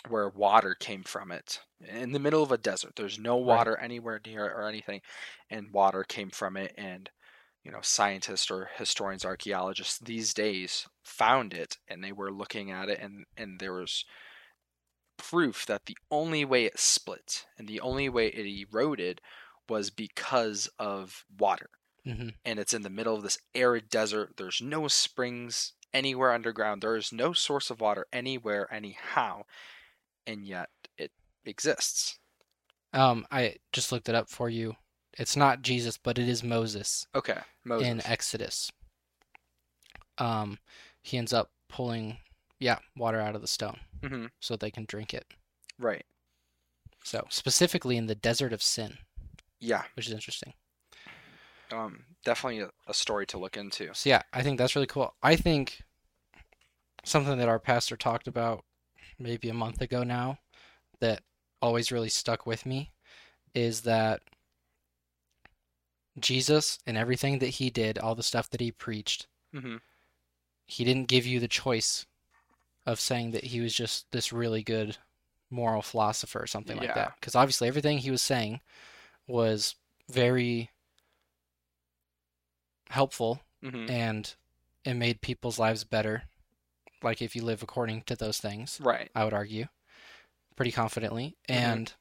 [0.09, 2.95] where water came from it in the middle of a desert.
[2.95, 3.59] There's no Right.
[3.59, 5.01] water anywhere near it or anything,
[5.49, 6.73] and water came from it.
[6.77, 7.09] And
[7.63, 12.89] you know, scientists or historians, archaeologists these days found it, and they were looking at
[12.89, 14.05] it, and and there was
[15.17, 19.21] proof that the only way it split and the only way it eroded
[19.67, 21.69] was because of water.
[22.05, 24.35] hmm And it's in the middle of this arid desert.
[24.37, 26.81] There's no springs anywhere underground.
[26.81, 29.43] There is no source of water anywhere, anyhow.
[30.25, 31.11] And yet it
[31.45, 32.19] exists.
[32.93, 34.75] Um, I just looked it up for you.
[35.17, 37.39] It's not Jesus, but it is Moses Okay.
[37.65, 37.87] Moses.
[37.87, 38.71] in Exodus.
[40.17, 40.59] Um,
[41.01, 42.17] he ends up pulling,
[42.59, 45.25] yeah, water out of the stone hmm so they can drink it.
[45.79, 46.05] Right.
[47.03, 48.97] So specifically in the desert of sin,
[49.59, 49.83] Yeah.
[49.95, 50.53] which is interesting.
[51.71, 53.93] Um, definitely a, story to look into.
[53.93, 55.13] So yeah, I think that's really cool.
[55.21, 55.83] I think
[57.03, 58.63] something that our pastor talked about
[59.19, 60.39] maybe a month ago now
[60.99, 61.23] that
[61.61, 62.91] always really stuck with me
[63.53, 64.21] is that
[66.19, 69.77] Jesus and everything that he did, all the stuff that he preached, hmm
[70.69, 72.05] he didn't give you the choice
[72.87, 74.97] of saying that he was just this really good
[75.51, 76.95] moral philosopher or something like Yeah.
[76.95, 77.15] that.
[77.19, 78.61] Because obviously everything he was saying
[79.27, 79.75] was
[80.09, 80.71] very
[82.89, 84.35] helpful hmm and
[84.85, 86.23] it made people's lives better.
[87.03, 89.11] Like if you live according to those things, Right.
[89.13, 89.67] I would argue
[90.55, 91.35] pretty confidently.
[91.49, 91.55] Mhm.
[91.55, 91.93] And,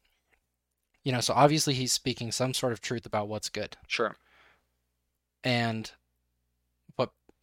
[1.03, 3.77] you know, so obviously he's speaking some sort of truth about what's good.
[3.88, 4.16] Sure.
[5.44, 5.90] And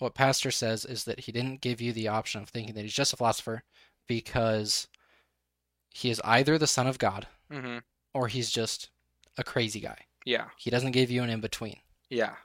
[0.03, 2.93] what Pastor says is that he didn't give you the option of thinking that he's
[2.93, 3.63] just a philosopher
[4.07, 4.87] because
[5.89, 7.77] he is either the son of God hmm
[8.13, 8.89] or he's just
[9.39, 9.97] a crazy guy.
[10.23, 10.45] Yeah.
[10.57, 11.77] He doesn't give you an in between.
[12.11, 12.35] Yeah.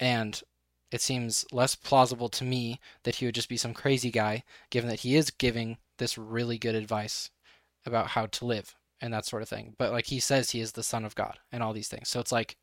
[0.00, 0.42] And
[0.90, 4.90] it seems less plausible to me that he would just be some crazy guy, given
[4.90, 7.30] that he is giving this really good advice
[7.86, 9.76] about how to live and that sort of thing.
[9.78, 12.08] But like he says, he is the Son of God and all these things.
[12.08, 12.56] So it's like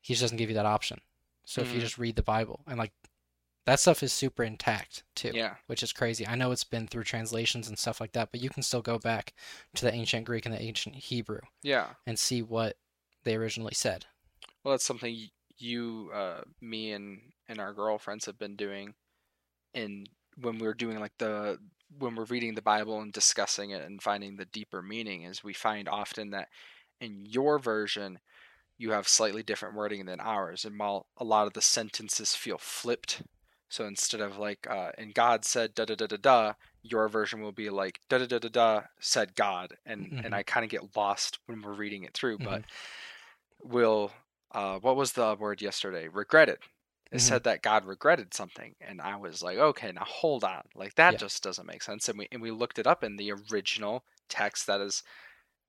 [0.00, 1.00] he just doesn't give you that option.
[1.46, 1.80] So if you Mhm.
[1.80, 2.92] just read the Bible and like
[3.64, 5.56] that stuff is super intact too, Yeah.
[5.66, 6.26] which is crazy.
[6.26, 8.98] I know it's been through translations and stuff like that, but you can still go
[8.98, 9.32] back
[9.74, 11.94] to the ancient Greek and the ancient Hebrew Yeah.
[12.06, 12.76] and see what
[13.24, 14.06] they originally said.
[14.62, 18.94] Well, that's something you, uh, me, and and our girlfriends have been doing,
[19.74, 20.06] in
[20.36, 21.58] when we're doing like the
[21.98, 25.22] when we're reading the Bible and discussing it and finding the deeper meaning.
[25.22, 26.48] Is we find often that
[27.00, 28.20] in your version
[28.78, 32.58] you have slightly different wording than ours, and while a lot of the sentences feel
[32.58, 33.22] flipped,
[33.68, 37.40] so instead of like uh, and God said da da da da da, your version
[37.40, 40.22] will be like da da da da da said God, and Mhm.
[40.22, 42.64] and I kind of get lost when we're reading it through, but
[43.62, 44.12] will
[44.52, 46.08] uh, what was the word yesterday?
[46.08, 46.58] Regretted.
[47.12, 47.20] It Mhm.
[47.20, 51.12] said that God regretted something, and I was like, okay, now hold on, like that
[51.12, 51.18] Yeah.
[51.18, 52.08] just doesn't make sense.
[52.08, 55.02] And we and we looked it up in the original text that is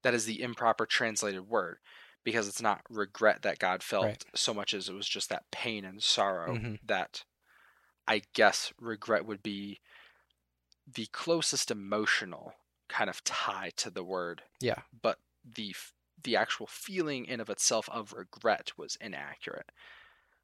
[0.04, 1.80] that is the improper translated word,
[2.28, 4.26] because it's not regret that God felt Right.
[4.36, 6.80] so much as it was just that pain and sorrow Mhm.
[6.84, 7.24] that
[8.08, 9.82] I guess regret would be
[10.86, 12.54] the closest emotional
[12.90, 14.84] kind of tie to the word, Yeah.
[15.02, 15.76] but the
[16.24, 19.70] the actual feeling in of itself of regret was inaccurate.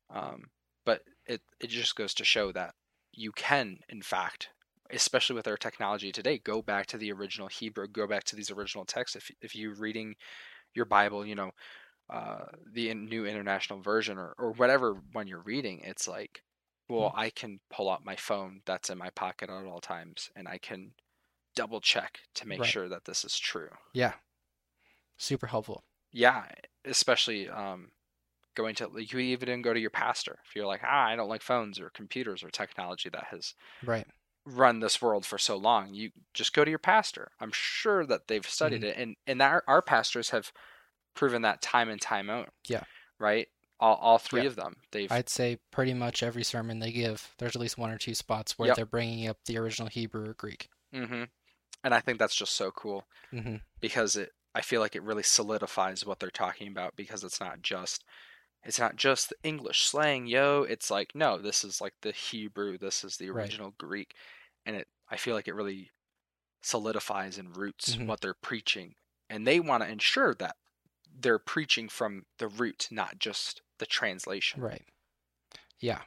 [0.10, 0.52] Um,
[0.86, 2.76] but it it just goes to show that
[3.14, 4.52] you can, in fact,
[4.92, 8.52] especially with our technology today, go back to the original Hebrew, go back to these
[8.52, 9.16] original texts.
[9.18, 10.16] If if you're reading
[10.76, 11.52] your Bible, you know,
[12.10, 16.44] uh, the New International Version or or whatever one you're reading, it's like,
[16.90, 20.48] well, I can pull out my phone that's in my pocket at all times, and
[20.48, 20.96] I can
[21.56, 22.66] double check to make Right.
[22.66, 23.70] sure that this is true.
[23.94, 24.16] Yeah.
[25.18, 25.84] Super helpful.
[26.12, 26.50] Yeah,
[26.86, 27.92] especially um,
[28.56, 31.42] going to you even go to your pastor if you're like, ah, I don't like
[31.44, 34.08] phones or computers or technology that has Right.
[34.46, 35.94] Run this world for so long.
[35.94, 37.32] You just go to your pastor.
[37.40, 38.84] I'm sure that they've studied Mm-hmm.
[38.84, 40.52] it, and and our our pastors have
[41.16, 42.50] proven that time and time out.
[42.68, 42.84] Yeah.
[43.20, 43.48] Right.
[43.80, 44.48] All all three Yeah.
[44.48, 44.78] of them.
[44.92, 48.16] They've I'd say pretty much every sermon they give, there's at least one or two
[48.16, 48.78] spots where Yep.
[48.78, 50.70] they're bringing up the original Hebrew or Greek.
[50.94, 51.24] hmm
[51.84, 54.32] and I think that's just so cool hmm because it.
[54.56, 58.04] I feel like it really solidifies what they're talking about because it's not just
[58.66, 60.64] it's not just the English slang, yo.
[60.64, 63.44] It's like no, this is like the Hebrew, this is the Right.
[63.44, 64.16] original Greek,
[64.66, 64.88] and it.
[65.10, 65.92] I feel like it really
[66.62, 68.08] solidifies and roots Mhm.
[68.08, 68.96] what they're preaching,
[69.30, 70.58] and they want to ensure that
[71.16, 74.62] they're preaching from the root, not just the translation.
[74.62, 74.86] Right.
[75.80, 76.04] Yeah.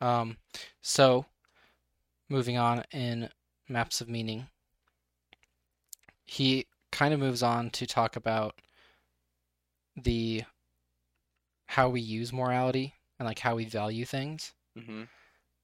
[0.00, 0.38] Um,
[0.82, 1.26] so
[2.28, 3.32] moving on in
[3.68, 4.48] Maps of Meaning,
[6.26, 8.60] he kind of moves on to talk about
[9.96, 10.44] the
[11.66, 14.52] how we use morality and like how we value things.
[14.76, 15.04] hmm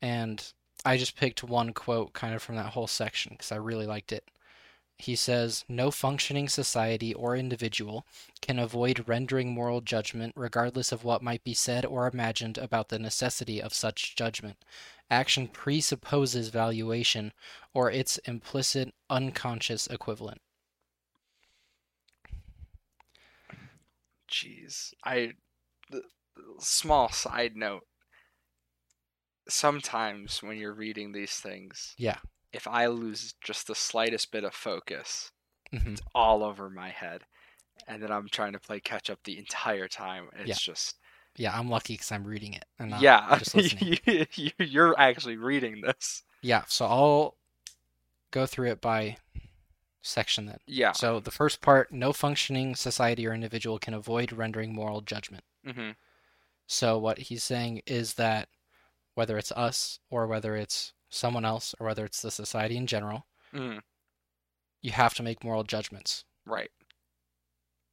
[0.03, 0.53] And
[0.85, 4.13] I just picked one quote kind of from that whole section because I really liked
[4.13, 4.31] it.
[4.99, 8.07] He says, No functioning society or individual
[8.43, 12.99] can avoid rendering moral judgment regardless of what might be said or imagined about the
[12.99, 14.65] necessity of such judgment.
[15.11, 17.33] Action presupposes valuation
[17.75, 20.41] or its implicit unconscious equivalent.
[24.29, 25.35] Jeez, I.
[26.61, 27.87] Small side note.
[29.51, 32.19] Sometimes when you're reading these things, Yeah.
[32.53, 35.33] if I lose just the slightest bit of focus,
[35.73, 37.27] hmm all over my head,
[37.87, 40.31] and then I'm trying to play catch up the entire time.
[40.35, 40.59] It's Yeah.
[40.59, 40.99] just
[41.37, 43.87] Yeah, I'm lucky because I'm reading it and not yeah, just listening.
[44.07, 46.23] you, you're actually reading this.
[46.43, 47.37] Yeah, so I'll
[48.33, 49.19] go through it by
[50.03, 50.61] section then.
[50.67, 50.95] Yeah.
[50.95, 55.45] So the first part, no functioning society or individual can avoid rendering moral judgment.
[55.65, 55.91] hmm
[56.73, 58.49] So what he's saying is that
[59.17, 63.27] whether it's us or whether it's someone else or whether it's the society in general,
[63.53, 63.79] hmm
[64.81, 66.25] you have to make moral judgments.
[66.47, 66.71] Right.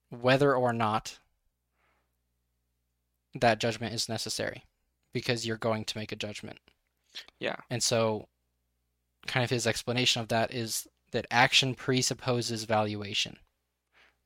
[0.09, 1.19] Whether or not
[3.33, 4.63] that judgment is necessary
[5.11, 6.59] because you're going to make a judgment.
[7.39, 7.57] Yeah.
[7.69, 8.27] And so
[9.25, 13.37] kind of his explanation of that is that action presupposes valuation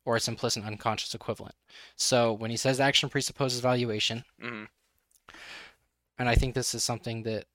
[0.05, 1.55] or its implicit unconscious equivalent.
[1.95, 4.63] So when he says action presupposes valuation, hmm
[6.17, 7.45] and I think this is something that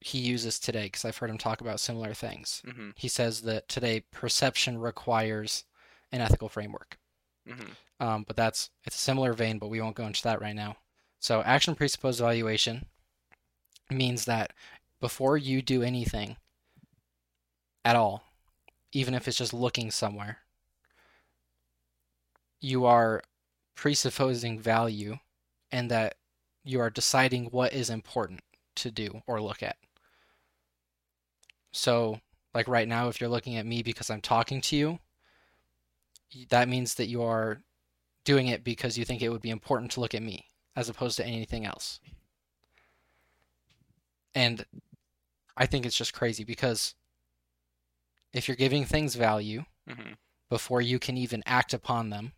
[0.00, 2.62] he uses today because I've heard him talk about similar things.
[2.64, 5.64] hmm He says that today perception requires
[6.10, 6.98] an ethical framework.
[7.46, 10.56] hmm Um, but that's it's a similar vein, but we won't go into that right
[10.56, 10.76] now.
[11.20, 12.86] So action presupposes valuation
[13.90, 14.52] means that
[15.00, 16.36] before you do anything
[17.84, 18.24] at all,
[18.92, 20.38] even if it's just looking somewhere,
[22.62, 23.22] you are
[23.74, 25.18] presupposing value
[25.70, 26.14] and that
[26.64, 28.40] you are deciding what is important
[28.76, 29.76] to do or look at.
[31.72, 32.20] So,
[32.54, 34.98] like right now, if you're looking at me because I'm talking to you,
[36.50, 37.62] that means that you are
[38.24, 40.46] doing it because you think it would be important to look at me
[40.76, 41.98] as opposed to anything else.
[44.34, 44.64] And
[45.56, 46.94] I think it's just crazy because
[48.32, 50.12] if you're giving things value hmm
[50.48, 52.32] before you can even act upon them,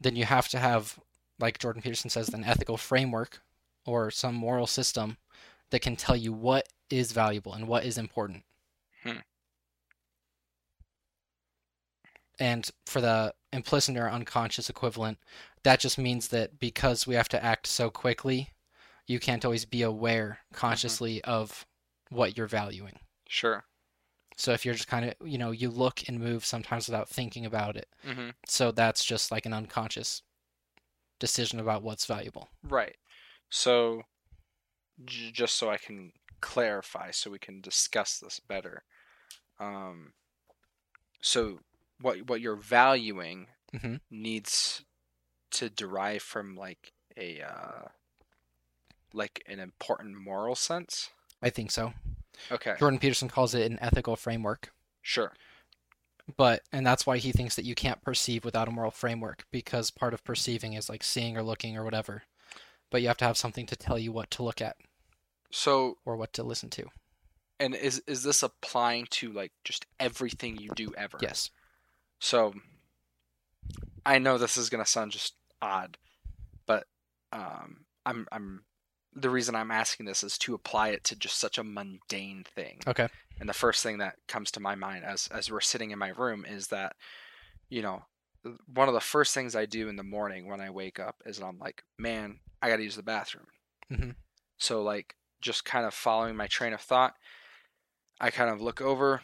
[0.00, 0.98] then you have to have,
[1.38, 3.42] like Jordan Peterson says, an ethical framework
[3.84, 5.16] or some moral system
[5.70, 8.44] that can tell you what is valuable and what is important.
[9.02, 9.18] Hmm.
[12.38, 15.18] And for the implicit or unconscious equivalent,
[15.62, 18.50] that just means that because we have to act so quickly,
[19.06, 21.64] you can't always be aware consciously of
[22.10, 22.98] what you're valuing.
[23.28, 23.64] Sure.
[24.36, 27.46] So if you're just kind of, you know, you look and move sometimes without thinking
[27.46, 27.88] about it.
[28.04, 30.22] hmm So that's just like an unconscious
[31.18, 32.50] decision about what's valuable.
[32.62, 32.96] Right.
[33.48, 34.02] So,
[35.04, 38.84] j- just so I can clarify, so we can discuss this better.
[39.58, 40.12] Um,
[41.20, 41.60] so
[42.00, 44.00] what what you're valuing Mhm.
[44.10, 44.84] needs
[45.52, 47.88] to derive from like a uh,
[49.12, 51.10] like an important moral sense?
[51.42, 51.94] I think so.
[52.50, 54.72] Okay, Jordan Peterson calls it an ethical framework.
[55.02, 55.32] sure.
[56.36, 59.90] But and that's why he thinks that you can't perceive without a moral framework because
[59.90, 62.24] part of perceiving is like seeing or looking or whatever.
[62.90, 64.76] But you have to have something to tell you what to look at
[65.50, 66.90] So, or what to listen to.
[67.58, 71.18] and is is this applying to like just everything you do ever?
[71.20, 71.50] Yes.
[72.20, 72.54] So,
[74.04, 75.98] I know this is gonna sound just odd,
[76.66, 76.86] but
[77.32, 78.62] um, I'm I'm
[79.18, 82.80] the reason I'm asking this is to apply it to just such a mundane thing.
[82.86, 83.08] Okay.
[83.40, 86.10] And the first thing that comes to my mind as as we're sitting in my
[86.10, 86.94] room is that,
[87.70, 88.02] you know,
[88.72, 91.40] one of the first things I do in the morning when I wake up is
[91.40, 93.46] I'm like, man, I got to use the bathroom.
[93.90, 94.14] Mhm.
[94.58, 97.14] So like just kind of following my train of thought,
[98.20, 99.22] I kind of look over,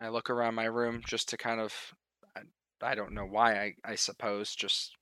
[0.00, 1.74] I look around my room just to kind of,
[2.36, 2.40] I,
[2.82, 4.96] I don't know why, I, I suppose, just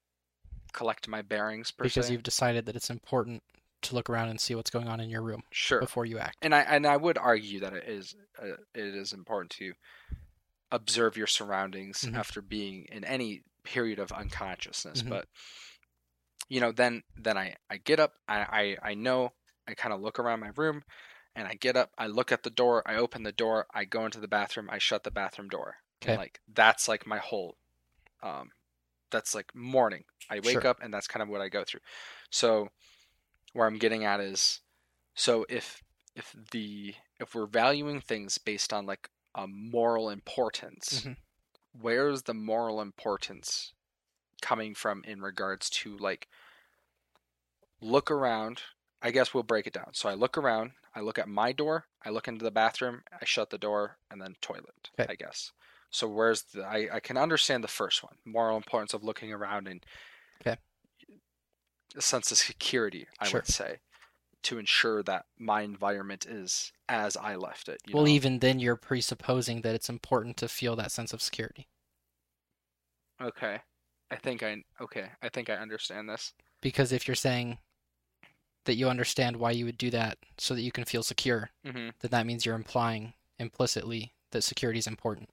[0.72, 2.12] collect my bearings Because se.
[2.12, 3.42] you've decided that it's important
[3.82, 5.80] to look around and see what's going on in your room Sure.
[5.80, 6.38] before you act.
[6.42, 9.74] and I and I would argue that it is uh, it is important to
[10.70, 12.14] observe your surroundings Mhm.
[12.14, 15.02] after being in any period of unconsciousness.
[15.02, 15.08] Mhm.
[15.08, 15.28] But
[16.48, 18.14] you know, then then I I get up.
[18.28, 19.32] I I, I know.
[19.66, 20.82] I kind of look around my room,
[21.34, 21.92] and I get up.
[21.98, 22.82] I look at the door.
[22.86, 23.66] I open the door.
[23.74, 24.68] I go into the bathroom.
[24.70, 25.76] I shut the bathroom door.
[26.02, 26.16] And, Okay.
[26.16, 27.58] like that's like my whole.
[28.22, 28.50] Um,
[29.10, 30.04] that's like morning.
[30.30, 30.66] I wake Sure.
[30.66, 31.80] up, and that's kind of what I go through.
[32.30, 32.68] So,
[33.52, 34.60] where I'm getting at is,
[35.14, 35.82] so if
[36.16, 41.16] if the if we're valuing things based on like a moral importance Mhm.
[41.72, 43.74] where's the moral importance
[44.42, 46.28] coming from in regards to like
[47.80, 48.62] look around
[49.02, 51.86] i guess we'll break it down so i look around i look at my door
[52.04, 55.08] i look into the bathroom i shut the door and then toilet Okay.
[55.08, 55.52] i guess
[55.90, 59.68] so where's the I, I can understand the first one moral importance of looking around
[59.68, 59.84] and
[60.40, 60.58] Okay.
[61.96, 63.40] A sense of security i Sure.
[63.40, 63.78] would say
[64.42, 68.10] to ensure that my environment is as i left it you Well, know?
[68.10, 71.66] even then, you're presupposing that it's important to feel that sense of security.
[73.20, 73.60] okay
[74.10, 77.58] i think i okay i think i understand this Because if you're saying
[78.64, 81.88] that you understand why you would do that so that you can feel secure, mm-hmm.
[82.00, 85.30] then that means you're implying implicitly that security is important.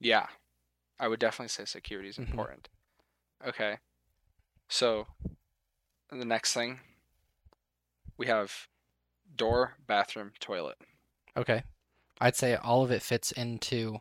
[0.00, 0.26] Yeah,
[0.98, 2.28] I would definitely say security is Mhm.
[2.30, 2.68] important.
[3.46, 3.78] Okay,
[4.68, 5.06] so
[6.20, 6.80] the next thing
[8.16, 8.68] we have
[9.34, 10.76] door, bathroom, toilet.
[11.36, 11.62] Okay.
[12.20, 14.00] I'd say all of it fits into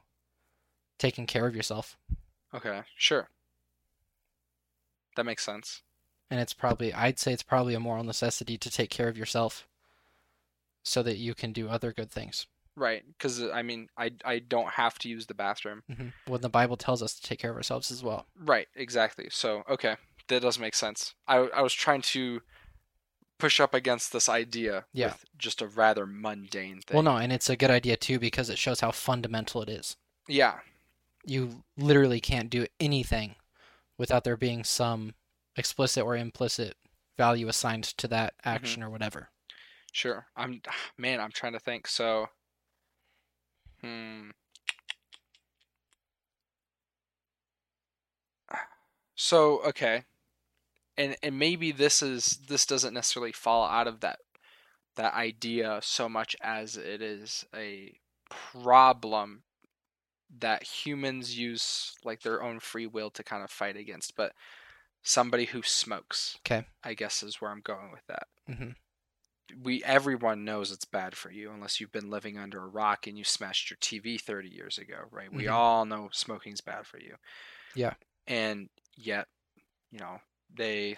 [0.99, 1.97] taking care of yourself.
[2.53, 3.29] Okay, sure.
[5.15, 5.81] That makes sense.
[6.29, 9.67] And it's probably, I'd say it's probably a moral necessity to take care of yourself
[10.83, 12.47] so that you can do other good things.
[12.75, 15.83] Right, because I mean, I I don't have to use the bathroom.
[15.93, 18.27] hmm When the Bible tells us to take care of ourselves as well.
[18.39, 19.27] Right, exactly.
[19.29, 19.97] So okay,
[20.31, 21.13] that doesn't make sense.
[21.27, 22.41] I I was trying to
[23.37, 25.07] push up against this idea Yeah.
[25.07, 26.95] with just a rather mundane thing.
[26.95, 29.97] Well, no, and it's a good idea too because it shows how fundamental it is.
[30.27, 30.59] Yeah,
[31.25, 33.35] You literally can't do anything
[33.97, 35.15] without there being some
[35.55, 36.77] explicit or implicit
[37.17, 39.29] value assigned to that action or whatever.
[39.91, 40.27] Sure.
[40.35, 40.61] I'm
[40.97, 41.87] man, I'm trying to think.
[41.87, 42.27] So
[43.81, 44.29] hmm
[49.15, 50.05] So, okay.
[50.97, 54.19] And and maybe this is this doesn't necessarily fall out of that
[54.95, 57.97] that idea so much as it is a
[58.29, 59.43] problem
[60.39, 64.33] that humans use like their own free will to kind of fight against, but
[65.03, 66.65] somebody who smokes, Okay.
[66.83, 68.71] I guess is where I'm going with that hmm
[69.61, 73.17] we everyone knows it's bad for you unless you've been living under a rock and
[73.17, 75.31] you smashed your TV 30 years ago, right?
[75.33, 75.49] We Mhm.
[75.49, 77.15] all know smoking's bad for you.
[77.75, 77.95] Yeah.
[78.27, 79.27] And yet,
[79.91, 80.19] you know,
[80.53, 80.97] they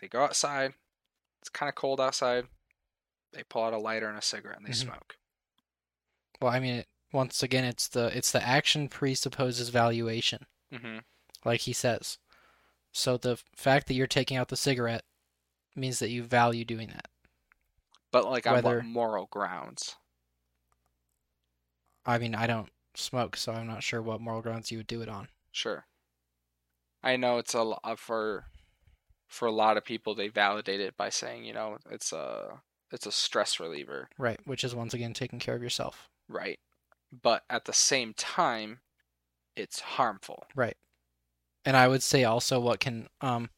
[0.00, 0.74] they go outside.
[1.40, 2.46] It's kind of cold outside.
[3.32, 4.74] They pull out a lighter and a cigarette and they Mhm.
[4.74, 5.16] smoke.
[6.40, 10.98] Well, I mean, it, once again, it's the it's the action presupposes valuation, hmm
[11.44, 12.18] like he says.
[12.92, 15.04] So the fact that you're taking out the cigarette
[15.74, 17.08] means that you value doing that.
[18.10, 19.96] But like on what moral grounds?
[22.06, 25.02] I mean, I don't smoke, so I'm not sure what moral grounds you would do
[25.02, 25.28] it on.
[25.52, 25.86] Sure.
[27.02, 28.44] I know it's a lot for
[29.28, 32.60] for a lot of people they validate it by saying, you know, it's a
[32.92, 34.08] it's a stress reliever.
[34.18, 36.08] Right, which is once again taking care of yourself.
[36.28, 36.58] right?
[37.22, 38.80] But at the same time,
[39.56, 40.46] it's harmful.
[40.54, 40.76] Right.
[41.64, 43.50] And I would say also what can um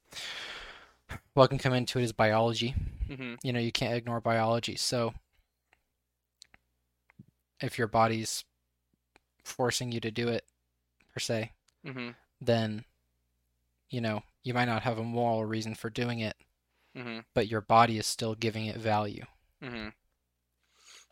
[1.34, 2.74] what can come into it is biology.
[3.06, 4.76] hmm You know, you can't ignore biology.
[4.76, 5.14] So
[7.60, 8.44] if your body's
[9.44, 10.44] forcing you to do it
[11.12, 11.52] per se,
[11.84, 12.14] Mhm.
[12.40, 12.84] then
[13.90, 16.36] you know, you might not have a moral reason for doing it,
[16.94, 17.24] Mhm.
[17.34, 19.24] but your body is still giving it value.
[19.60, 19.90] Mhm.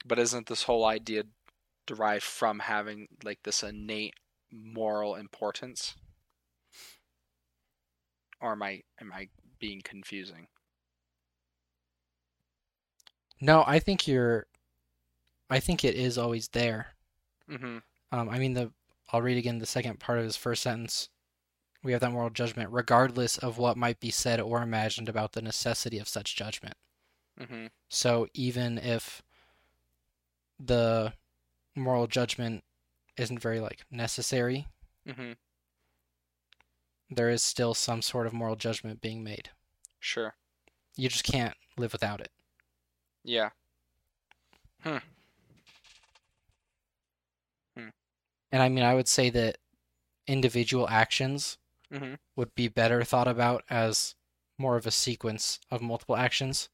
[0.06, 1.24] But isn't this whole idea
[1.86, 4.14] derived from having like this innate
[4.50, 5.96] moral importance?
[8.40, 10.48] Or am I am I being confusing?
[13.40, 14.46] No, I think you're
[15.50, 16.94] I think it is always there.
[17.48, 17.78] Mhm.
[18.10, 18.72] Um, I mean the
[19.10, 21.08] I'll read again the second part of his first sentence.
[21.86, 25.40] We have that moral judgment, regardless of what might be said or imagined about the
[25.40, 26.74] necessity of such judgment.
[27.38, 27.70] Mhm.
[27.88, 29.22] So even if
[30.58, 31.14] the
[31.76, 32.64] moral judgment
[33.16, 34.66] isn't very like necessary,
[35.06, 35.36] Mhm.
[37.08, 39.52] there is still some sort of moral judgment being made.
[40.00, 40.34] Sure.
[40.96, 42.32] You just can't live without it.
[43.22, 43.50] Yeah.
[44.82, 45.02] And
[48.52, 49.58] I mean, I would say that
[50.26, 51.58] individual actions
[51.92, 52.18] Mhm.
[52.34, 54.14] would be better thought about as
[54.58, 56.68] more of a sequence of multiple actions.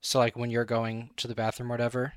[0.00, 2.14] So, like when you're going to the bathroom or whatever,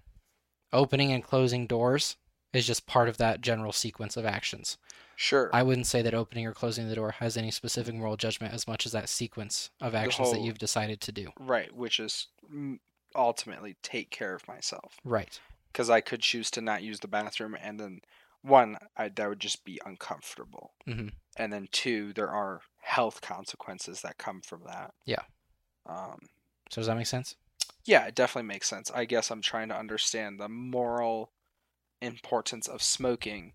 [0.72, 2.18] opening and closing doors
[2.54, 4.78] is just part of that general sequence of actions.
[5.16, 5.50] Sure.
[5.54, 8.68] I wouldn't say that opening or closing the door has any specific moral judgment as
[8.68, 11.32] much as that sequence of actions that you've decided to do.
[11.40, 12.28] Right, which is
[13.16, 15.00] ultimately take care of myself.
[15.04, 15.40] Right.
[15.72, 18.02] Because I could choose to not use the bathroom, and then
[18.44, 20.72] one, I, that would just be uncomfortable.
[20.86, 24.94] hmm And then two, there are health consequences that come from that.
[25.06, 25.22] Yeah.
[25.86, 26.20] Um,
[26.70, 27.36] So does that make sense?
[27.86, 28.92] yeah, it definitely makes sense.
[28.94, 31.32] I guess I'm trying to understand the moral
[32.02, 33.54] importance of smoking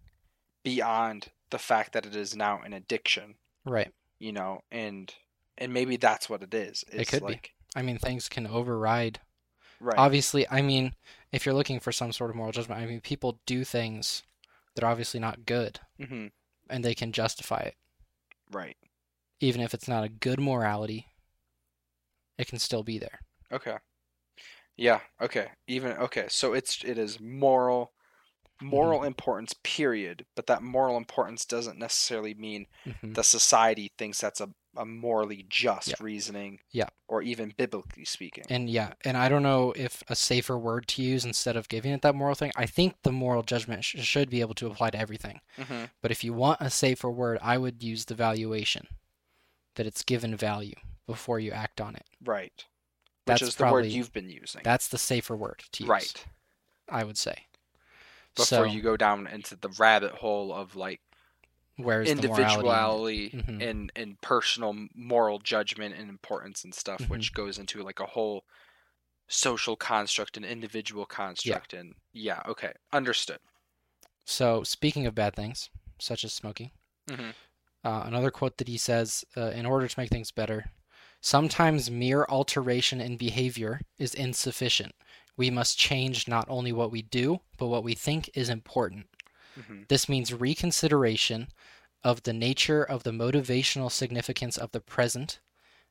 [0.64, 3.93] beyond the fact that it is now an addiction, Right.
[4.18, 5.12] you know, and
[5.59, 6.84] and maybe that's what it is.
[6.93, 7.41] It's could be.
[7.74, 9.20] I mean, things can override.
[9.80, 9.99] Right.
[9.99, 10.95] Obviously, I mean,
[11.32, 14.22] if you're looking for some sort of moral judgment, I mean, people do things
[14.77, 16.27] that are obviously not good, hmm
[16.70, 17.77] and they can justify it.
[18.51, 18.77] Right.
[19.41, 21.07] Even if it's not a good morality,
[22.39, 23.20] it can still be there.
[23.53, 23.79] Okay.
[24.77, 25.01] Yeah.
[25.20, 25.49] Okay.
[25.66, 26.27] Even okay.
[26.29, 27.93] So it's it is moral,
[28.61, 29.05] moral Mm-hmm.
[29.05, 29.55] importance.
[29.64, 30.27] Period.
[30.37, 35.45] But that moral importance doesn't necessarily mean hmm the society thinks that's a, a morally
[35.49, 35.95] just Yeah.
[36.01, 36.61] reasoning.
[36.70, 36.89] Yeah.
[37.09, 38.45] Or even biblically speaking.
[38.49, 41.93] And yeah, and I don't know if a safer word to use instead of giving
[41.93, 42.53] it that moral thing.
[42.57, 45.41] I think the moral judgment sh- should be able to apply to everything.
[45.57, 48.89] hmm But if you want a safer word, I would use the valuation,
[49.77, 50.74] that it's given value
[51.07, 52.05] before you act on it.
[52.24, 52.64] Right.
[53.27, 54.62] That's Which is the word you've been using.
[54.64, 55.89] That's the safer word to use.
[55.91, 56.24] right.
[56.89, 57.47] I would say.
[58.37, 61.01] Before so, you go down into the rabbit hole of like
[61.77, 63.62] where's individuality Mhm.
[63.62, 67.11] and and personal moral judgment and importance and stuff Mhm.
[67.11, 68.45] which goes into like a whole
[69.29, 73.41] social construct and individual construct and yeah okay understood
[74.27, 76.70] So, speaking of bad things, such as smoking,
[77.09, 77.35] Mhm.
[77.85, 80.70] uh, another quote that he says uh, in order to make things better,
[81.20, 84.95] sometimes mere alteration in behavior is insufficient.
[85.37, 89.07] We must change not only what we do, but what we think is important.
[89.57, 91.48] Hmm This means reconsideration
[92.04, 95.40] of the nature of the motivational significance of the present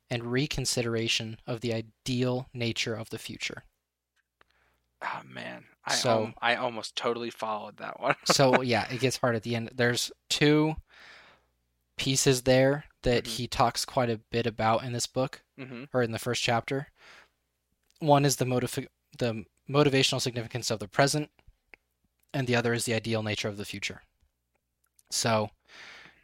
[0.10, 3.64] and reconsideration of the ideal nature of the future.
[5.02, 9.36] oh man i So- i almost totally followed that one so yeah, it gets hard
[9.36, 9.72] at the end.
[9.76, 10.76] There's two
[11.98, 13.28] pieces there that Mhm.
[13.28, 16.88] he talks quite a bit about in this book hmm or in the first chapter.
[18.00, 21.30] One is the motiv- the motivational significance of the present,
[22.36, 24.02] and the other is the ideal nature of the future.
[25.10, 25.52] So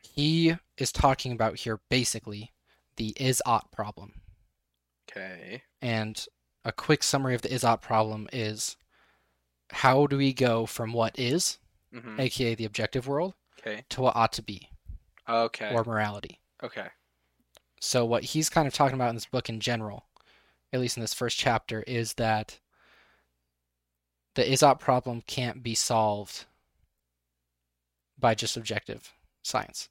[0.02, 2.52] he is talking about here basically
[2.98, 4.22] the is-ought problem.
[5.10, 6.24] okay And
[6.66, 8.76] a quick summary of the is-ought problem is
[9.72, 11.58] how do we go from what is,
[11.94, 14.70] hmm aka the objective world, okay to what ought to be,
[15.30, 16.42] okay or morality.
[16.62, 16.90] okay
[17.80, 20.08] So what he's kind of talking about in this book in general,
[20.74, 22.60] at least in this first chapter, is that
[24.36, 26.46] the is-ought problem can't be solved
[28.18, 29.14] by just objective
[29.44, 29.90] science.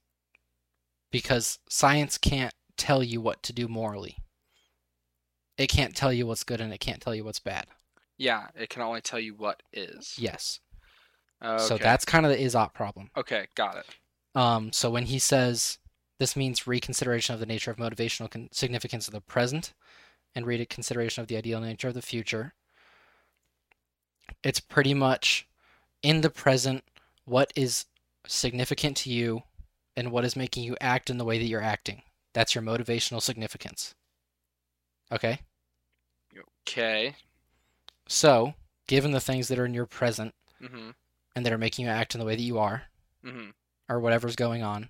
[1.11, 4.17] Because science can't tell you what to do morally.
[5.59, 7.67] It can't tell you what's good and it can't tell you what's bad.
[8.17, 10.61] yeah it can only tell you what is Yes.
[11.45, 11.63] okay.
[11.63, 13.11] So that's kind of the is-ought problem.
[13.17, 13.87] okay got it
[14.35, 15.79] Um, so when he says
[16.19, 19.73] this means reconsideration of the nature of motivational con- significance of the present
[20.35, 22.55] and reconsideration of the ideal nature of the future,
[24.43, 25.47] it's pretty much
[26.03, 26.85] in the present
[27.25, 27.87] what is
[28.27, 29.43] significant to you
[29.97, 32.03] and what is making you act in the way that you're acting.
[32.33, 33.95] That's your motivational significance.
[35.13, 35.41] Okay?
[36.37, 37.17] okay
[38.09, 40.91] So, given the things that are in your present hmm
[41.35, 42.85] and that are making you act in the way that you are,
[43.23, 43.51] hmm
[43.91, 44.89] or whatever's going on,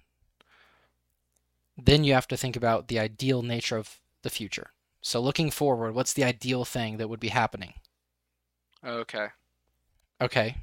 [1.77, 4.71] then you have to think about the ideal nature of the future.
[5.03, 7.75] So looking forward, what's the ideal thing that would be happening?
[8.85, 9.29] Okay.
[10.21, 10.57] Okay.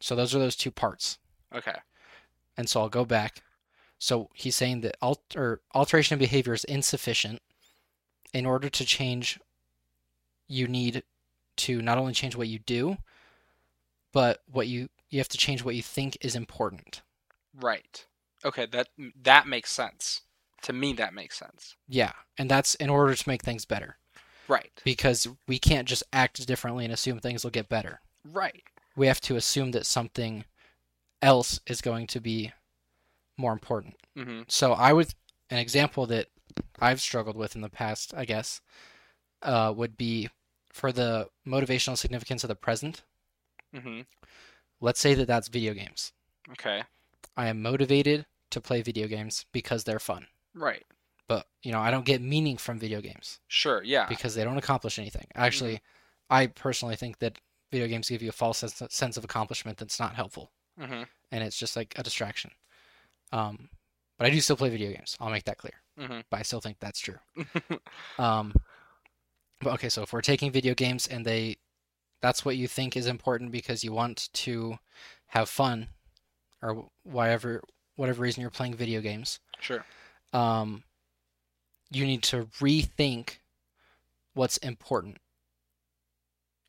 [0.00, 1.18] So those are those two parts.
[1.54, 1.74] Okay.
[2.56, 3.42] And so I'll go back.
[3.98, 7.40] So he's saying that alter, alteration of behavior is insufficient.
[8.32, 9.40] In order to change,
[10.46, 11.02] you need
[11.56, 12.98] to not only change what you do,
[14.12, 17.00] but what you you have to change what you think is important.
[17.58, 18.04] Right.
[18.44, 18.88] Okay, that
[19.22, 20.22] that makes sense.
[20.62, 21.76] To me that makes sense.
[21.88, 23.96] Yeah, and that's in order to make things better
[24.46, 24.80] Right.
[24.84, 28.00] because we can't just act differently and assume things will get better.
[28.24, 28.64] Right.
[28.98, 30.44] We have to assume that something
[31.22, 32.52] else is going to be
[33.36, 33.94] more important.
[34.16, 34.50] Mhm.
[34.50, 35.14] So I would
[35.50, 36.28] an example that
[36.80, 38.60] I've struggled with in the past, I guess,
[39.42, 40.28] uh, would be
[40.70, 43.04] for the motivational significance of the present.
[43.72, 44.06] Mhm.
[44.80, 46.12] Let's say that that's video games.
[46.50, 46.82] Okay.
[47.36, 50.26] I am motivated to play video games because they're fun.
[50.54, 50.86] Right.
[51.28, 54.06] But, you know, I don't get meaning from video games Sure, yeah.
[54.06, 55.28] because they don't accomplish anything.
[55.34, 55.82] Actually,
[56.28, 57.38] I personally think that
[57.70, 60.52] video games give you a false sense sense of accomplishment that's not helpful.
[60.78, 61.08] Mhm.
[61.32, 62.52] and it's just like a distraction.
[63.32, 63.68] Um,
[64.16, 65.16] but I do still play video games.
[65.20, 65.74] I'll make that clear.
[65.98, 66.24] Mhm.
[66.30, 67.18] But I still think that's true.
[68.18, 68.54] Um,
[69.60, 71.56] but okay, so if we're taking video games and they,
[72.22, 74.78] that's what you think is important because you want to
[75.28, 75.88] have fun,
[76.62, 77.62] or whatever
[77.96, 79.84] whatever reason you're playing video games, Sure.
[80.32, 80.84] um,
[81.90, 83.38] you need to rethink
[84.34, 85.18] what's important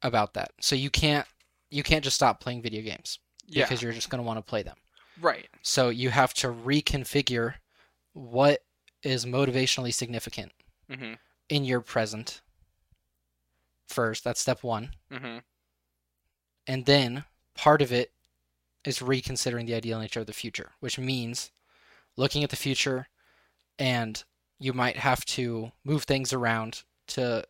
[0.01, 0.51] about that.
[0.61, 1.25] So you can't
[1.71, 3.63] you can't just stop playing video games Yeah.
[3.65, 4.77] because you're just going to want to play them.
[5.21, 5.47] right.
[5.61, 7.55] So you have to reconfigure
[8.13, 8.63] what
[9.03, 10.51] is motivationally significant
[10.89, 11.17] Mhm.
[11.49, 12.41] in your present
[13.87, 14.23] first.
[14.23, 14.95] That's step one.
[15.11, 15.43] Mhm.
[16.67, 18.13] And then part of it
[18.85, 21.51] is reconsidering the ideal nature of the future, which means
[22.15, 23.09] looking at the future
[23.77, 24.23] and
[24.57, 27.45] you might have to move things around to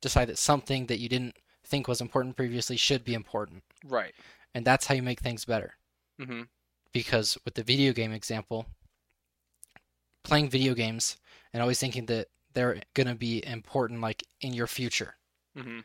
[0.00, 1.36] decide that something that you didn't
[1.70, 3.62] think was important previously should be important.
[3.84, 4.14] Right.
[4.54, 5.74] And that's how you make things better.
[6.20, 6.48] Mhm.
[6.92, 8.66] because with the video game example,
[10.24, 11.16] playing video games
[11.52, 15.16] and always thinking that they're going to be important like in your future,
[15.56, 15.84] Mhm.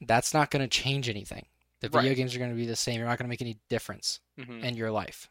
[0.00, 1.46] that's not going to change anything.
[1.80, 2.16] The video Right.
[2.16, 2.98] games are going to be the same.
[2.98, 4.62] You're not going to make any difference Mhm.
[4.64, 5.30] in your life.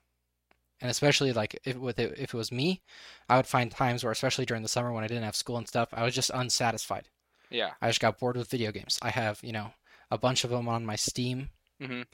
[0.81, 2.81] And especially like if with it, if it was me,
[3.27, 5.67] I would find times where especially during the summer when I didn't have school and
[5.67, 7.09] stuff, I was just unsatisfied.
[7.49, 7.71] Yeah.
[7.81, 8.99] I just got bored with video games.
[9.01, 9.71] I have, you know,
[10.11, 11.49] a bunch of them on my Steam
[11.81, 12.05] Mhm.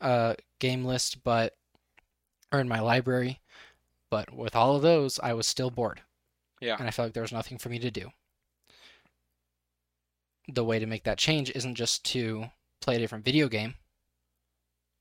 [0.00, 1.56] uh, game list, but
[2.52, 3.40] or in my library.
[4.10, 6.02] But with all of those, I was still bored.
[6.60, 6.76] Yeah.
[6.78, 8.12] And I felt like there was nothing for me to do.
[10.48, 12.50] The way to make that change isn't just to
[12.80, 13.74] play a different video game.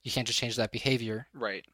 [0.03, 1.27] You can't just change that behavior.
[1.33, 1.65] Right.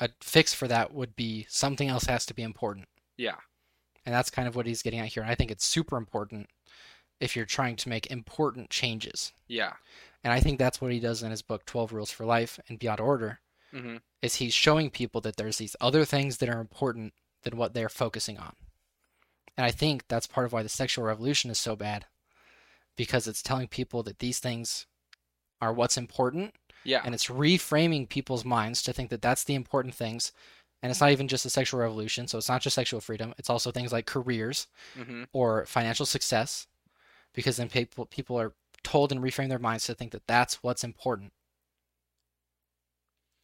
[0.00, 2.88] A fix for that would be something else has to be important.
[3.16, 3.36] Yeah.
[4.04, 5.22] And that's kind of what he's getting at here.
[5.22, 6.48] And I think it's super important
[7.20, 9.32] if you're trying to make important changes.
[9.48, 9.74] Yeah.
[10.22, 12.78] And I think that's what he does in his book 12 Rules for Life and
[12.78, 13.40] Beyond Order
[13.72, 14.00] Mhm.
[14.22, 17.88] is he's showing people that there's these other things that are important than what they're
[17.88, 18.54] focusing on.
[19.56, 22.06] And I think that's part of why the sexual revolution is so bad
[22.96, 24.86] because it's telling people that these things
[25.60, 26.54] are what's important
[26.84, 27.02] Yeah.
[27.04, 30.32] and it's reframing people's minds to think that that's the important things.
[30.82, 33.48] And it's not even just the sexual revolution, so it's not just sexual freedom, it's
[33.50, 35.26] also things like careers Mhm.
[35.32, 36.66] or financial success
[37.36, 40.82] because then people people are told and reframe their minds to think that that's what's
[40.82, 41.32] important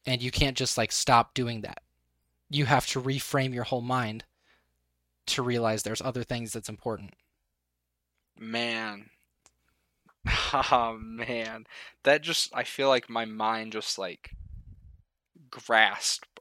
[0.04, 1.82] and you can't just like stop doing that
[2.50, 4.24] you have to reframe your whole mind
[5.26, 7.14] to realize there's other things that's important
[8.38, 9.10] Man.
[10.54, 11.66] Oh man.
[12.04, 14.36] That just I feel like my mind just like
[15.50, 16.40] grasped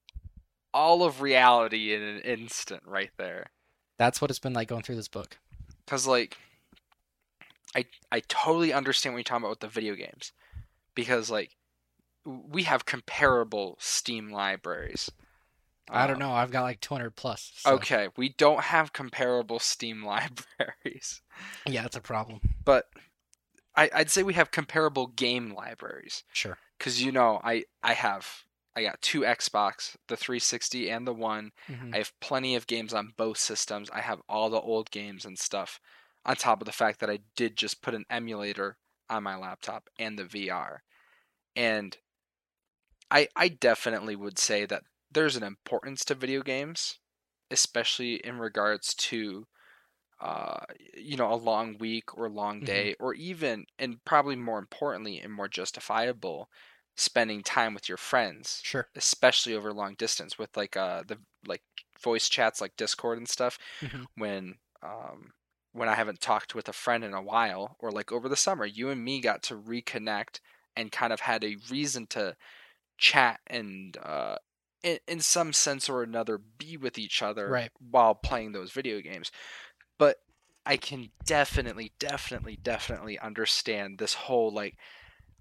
[0.73, 3.47] all of reality in an instant right there.
[3.97, 5.37] that's what it's been like going through this book
[5.87, 6.37] Cuz like
[7.75, 10.31] I I totally understand what you're talking about with the video games.
[10.95, 11.55] Because like
[12.25, 15.09] we have comparable Steam libraries.
[15.89, 19.57] i don't Um, know i've got like 200 plus so- Okay, we don't have comparable
[19.59, 21.21] Steam libraries,
[21.67, 22.85] yeah that's a problem but
[23.75, 26.23] I, I'd say we have comparable game libraries.
[26.33, 28.43] sure Cause you know, I I have
[28.75, 31.51] I got two Xbox, the 360 and the One.
[31.69, 31.93] Mhm.
[31.93, 33.89] I have plenty of games on both systems.
[33.91, 35.79] I have all the old games and stuff.
[36.25, 38.77] On top of the fact that I did just put an emulator
[39.09, 40.83] on my laptop and the VR,
[41.55, 41.97] and
[43.09, 46.99] I I definitely would say that there's an importance to video games,
[47.49, 49.47] especially in regards to
[50.21, 50.65] uh,
[50.95, 52.63] you know, a long week or long Mhm.
[52.63, 56.49] day, or even, and probably more importantly and more justifiable,
[56.97, 61.63] spending time with your friends, sure especially over long distance with like uh the like
[62.01, 64.05] voice chats like Discord and stuff Mhm.
[64.15, 65.31] when um
[65.73, 68.65] when I haven't talked with a friend in a while or like over the summer
[68.65, 70.39] you and me got to reconnect
[70.75, 72.35] and kind of had a reason to
[72.97, 74.35] chat and uh
[74.83, 77.71] in, in some sense or another be with each other Right.
[77.89, 79.31] while playing those video games
[79.97, 80.17] but
[80.65, 84.77] I can definitely definitely definitely understand this whole like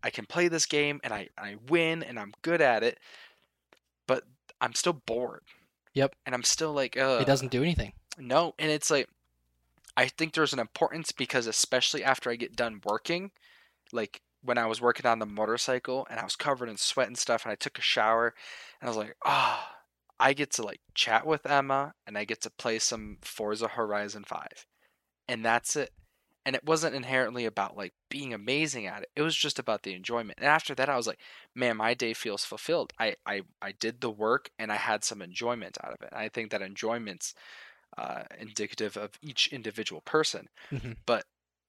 [0.02, 2.98] I can play this game and I I win and I'm good at it
[4.06, 4.24] but
[4.60, 5.42] I'm still bored
[5.94, 6.14] Yep.
[6.24, 7.92] and I'm still like uh It doesn't do anything.
[8.18, 9.08] no, and it's like
[9.96, 13.30] I think there's an importance because especially after I get done working,
[13.92, 17.18] like when I was working on the motorcycle and I was covered in sweat and
[17.18, 18.34] stuff and I took a shower
[18.80, 19.78] and I was like, "Ah,
[20.20, 24.24] I get to like chat with Emma and I get to play some Forza Horizon
[24.24, 24.66] 5."
[25.28, 25.92] And that's it.
[26.46, 29.10] And it wasn't inherently about like being amazing at it.
[29.16, 30.38] It was just about the enjoyment.
[30.38, 31.20] And after that I was like,
[31.54, 32.92] "Man, my day feels fulfilled.
[32.98, 36.20] I I I did the work and I had some enjoyment out of it." And
[36.20, 37.34] I think that enjoyment's
[37.98, 40.48] uh, indicative of each individual person.
[40.72, 40.96] Mhm.
[41.06, 41.24] But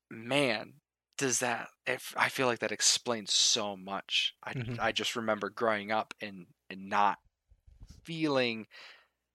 [0.09, 0.74] man,
[1.17, 1.69] does that?
[1.86, 4.36] If I feel like that explains so much.
[4.43, 4.80] I Mhm.
[4.80, 7.19] I just remember growing up and and not
[8.03, 8.67] feeling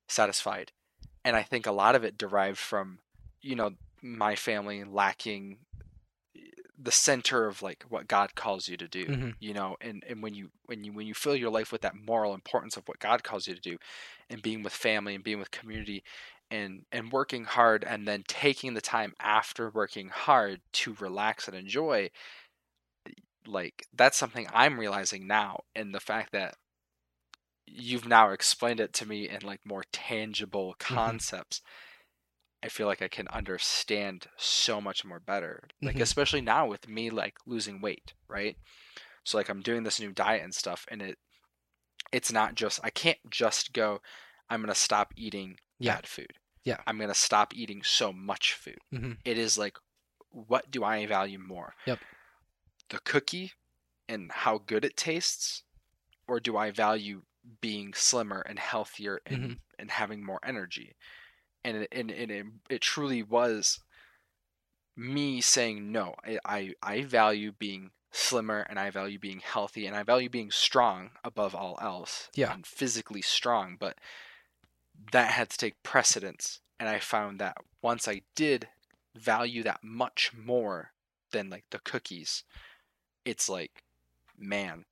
[0.09, 0.73] satisfied,
[1.25, 3.01] and I think a lot of it derived from
[3.43, 3.73] you know
[4.03, 5.59] my family lacking
[6.37, 6.41] eh,
[6.79, 9.35] the center of like what God calls you to do Mhm.
[9.41, 11.95] you know and and when you when you when you fill your life with that
[11.97, 13.79] moral importance of what God calls you to do
[14.31, 16.03] and being with family and being with community
[16.51, 21.57] and and working hard and then taking the time after working hard to relax and
[21.57, 22.11] enjoy
[23.47, 26.57] like that's something I'm realizing now and the fact that
[27.67, 31.63] you've now explained it to me in like more tangible concepts
[32.63, 35.69] I feel like I can understand so much more better.
[35.83, 36.01] Like Mhm.
[36.01, 38.57] especially now with me like losing weight, right?
[39.25, 41.19] So like I'm doing this new diet and stuff and it
[42.13, 44.01] it's not just I can't just go
[44.49, 45.97] I'm going to stop eating Yeah.
[45.97, 46.33] bad food.
[46.65, 46.79] Yeah.
[46.87, 48.79] I'm going to stop eating so much food.
[48.93, 49.19] Mhm.
[49.25, 49.77] It is like
[50.31, 51.75] what do I value more?
[51.87, 52.01] Yep.
[52.91, 53.53] The cookie
[54.09, 55.63] and how good it tastes
[56.29, 57.23] or do I value
[57.61, 59.59] being slimmer and healthier and Mhm.
[59.79, 60.97] and having more energy?
[61.65, 63.81] And it, and, and it, it truly was
[64.97, 66.15] me saying no.
[66.25, 70.51] I, I I value being slimmer and I value being healthy and I value being
[70.51, 72.31] strong above all else.
[72.35, 72.53] Yeah.
[72.53, 73.99] And physically strong, but
[75.13, 76.61] that had to take precedence.
[76.79, 78.69] And I found that once I did
[79.15, 80.93] value that much more
[81.33, 82.45] than like the cookies,
[83.25, 83.83] it's like,
[84.39, 84.85] man,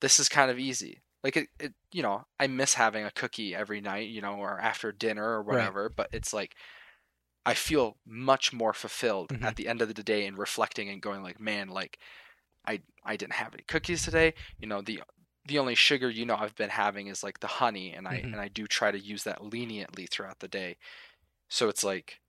[0.00, 1.02] this is kind of easy.
[1.22, 4.60] Like it, it you know, I miss having a cookie every night, you know, or
[4.60, 5.48] after dinner or Right.
[5.50, 6.56] whatever, but it's like
[7.46, 9.42] I feel much more fulfilled Mhm.
[9.42, 11.98] at the end of the day and reflecting and going like, man, like
[12.66, 14.34] I I didn't have any cookies today.
[14.60, 15.02] You know, the
[15.46, 18.32] the only sugar you know I've been having is like the honey and I Mhm.
[18.32, 20.76] and I do try to use that leniently throughout the day.
[21.48, 22.20] So it's like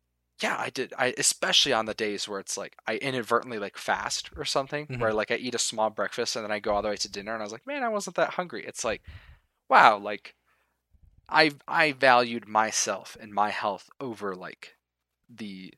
[0.41, 4.31] yeah, I did I especially on the days where it's like I inadvertently like fast
[4.37, 6.89] or something where like I eat a small breakfast and then I go all the
[6.89, 8.65] way to dinner and I was like, man, I wasn't that hungry.
[8.65, 9.01] It's like
[9.69, 10.35] wow, like
[11.29, 14.75] I I valued myself and my health over like
[15.29, 15.73] the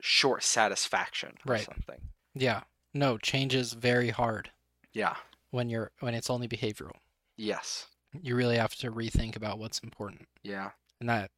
[0.00, 1.56] short satisfaction or Right.
[1.56, 2.10] something.
[2.34, 2.64] Yeah.
[2.94, 4.52] No, change is very hard
[4.92, 5.16] Yeah.
[5.50, 6.96] When you're when it's only behavioral.
[7.36, 7.86] Yes.
[8.20, 10.28] You really have to rethink about what's important.
[10.42, 10.70] Yeah.
[11.00, 11.30] And that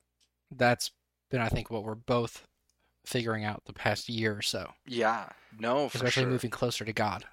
[0.51, 0.91] that's
[1.31, 2.47] been I think what we're both
[3.05, 4.73] figuring out the past year or so.
[4.87, 5.29] Yeah.
[5.59, 6.31] No, for Especially sure.
[6.31, 7.25] moving closer to God.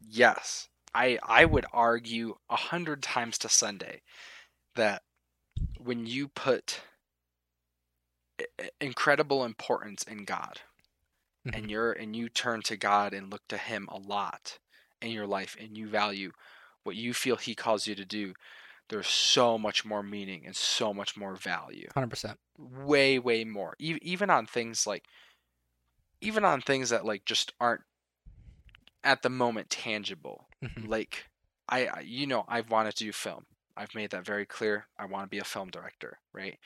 [0.00, 0.68] Yes.
[0.94, 4.02] I I would argue a hundred times to Sunday
[4.76, 5.02] that
[5.78, 6.80] when you put
[8.80, 10.60] incredible importance in God
[11.46, 11.56] Mhm.
[11.56, 14.58] and you're and you turn to God and look to him a lot
[15.04, 16.32] in your life and you value
[16.82, 18.34] what you feel he calls you to do
[18.88, 22.38] there's so much more meaning and so much more value 100%.
[22.58, 25.04] way way more e- even on things like
[26.20, 27.82] even on things that like just aren't
[29.02, 30.88] at the moment tangible Mhm.
[30.88, 31.26] like
[31.68, 33.46] I, I you know I've wanted to do film.
[33.76, 34.86] I've made that very clear.
[34.98, 36.58] I want to be a film director, right?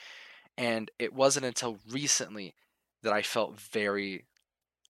[0.58, 2.54] And it wasn't until recently
[3.02, 4.26] that I felt very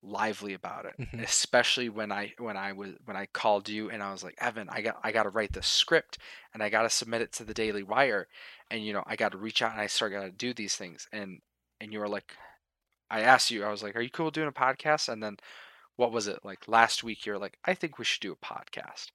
[0.03, 1.23] lively about it, Mhm.
[1.23, 4.69] especially when I when I was when I called you and I was like, "Evan,
[4.71, 6.19] I got I got to write the script
[6.55, 8.29] and I got to submit it to the Daily Wire
[8.71, 10.77] and you know, I got to reach out and I start got to do these
[10.77, 11.41] things." And
[11.81, 12.37] and you were like
[13.11, 15.39] I asked you, I was like, "Are you cool doing a podcast?" And then
[15.97, 19.11] what was it like last week you're like i think we should do a podcast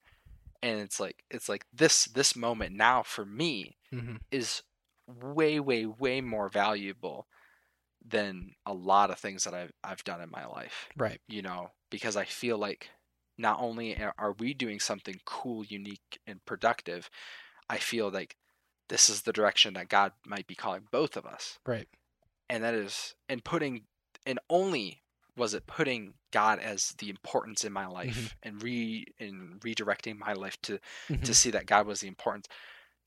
[0.61, 4.19] and it's like it's like this this moment now for me Mhm.
[4.31, 4.63] is
[5.07, 7.25] way way way more valuable
[8.07, 11.19] than a lot of things that i've, I've done in my life Right.
[11.27, 12.89] you know because i feel like
[13.37, 17.09] not only are we doing something cool unique and productive
[17.69, 18.35] i feel like
[18.89, 21.57] this is the direction that God might be calling both of us.
[21.65, 21.87] Right.
[22.49, 23.85] And that is and putting
[24.27, 25.01] and only
[25.37, 30.33] was it putting God as the importance in my life and re and redirecting my
[30.33, 30.79] life to
[31.09, 31.23] Mhm.
[31.23, 32.47] to see that God was the importance.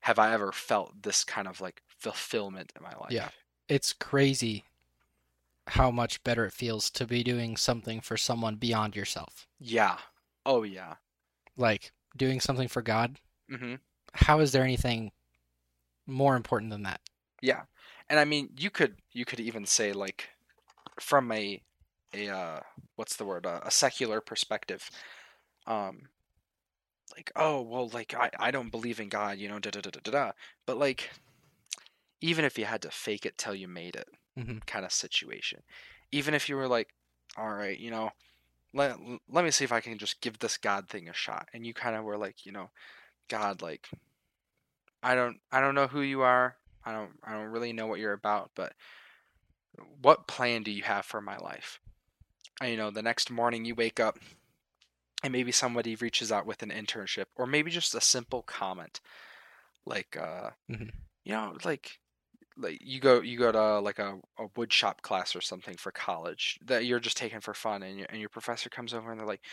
[0.01, 3.11] Have I ever felt this kind of like fulfillment in my life?
[3.11, 3.29] Yeah.
[3.69, 4.65] It's crazy
[5.67, 9.47] how much better it feels to be doing something for someone beyond yourself.
[9.59, 9.97] Yeah.
[10.45, 10.95] Oh yeah.
[11.55, 13.19] Like doing something for God.
[13.51, 13.75] Mm-hmm.
[14.13, 15.11] How is there anything
[16.05, 17.01] more important than that?
[17.41, 17.63] Yeah.
[18.09, 20.29] And I mean, you could you could even say like
[20.99, 21.61] from a
[22.13, 22.59] a uh,
[22.95, 24.89] what's the word uh, a secular perspective,
[25.65, 26.07] um,
[27.15, 29.89] like oh well like I I don't believe in God you know da da da
[29.89, 30.31] da da da
[30.65, 31.09] but like
[32.21, 34.07] even if you had to fake it till you made it
[34.37, 34.65] Mhm.
[34.67, 35.63] kind of situation,
[36.11, 36.93] even if you were like
[37.35, 38.11] all right you know
[38.73, 38.97] let
[39.29, 41.73] let me see if I can just give this God thing a shot and you
[41.73, 42.69] kind of were like you know
[43.29, 43.89] God like
[45.03, 47.99] I don't I don't know who you are I don't I don't really know what
[47.99, 48.73] you're about, but
[50.01, 51.79] what plan do you have for my life?
[52.61, 54.17] And, you know, the next morning you wake up
[55.23, 58.99] and maybe somebody reaches out with an internship or maybe just a simple comment
[59.85, 60.91] like uh Mhm.
[61.23, 61.99] you know like
[62.57, 65.91] like you go you go to like a, a wood shop class or something for
[65.91, 69.19] college that you're just taking for fun and your, and your professor comes over and
[69.19, 69.45] they're like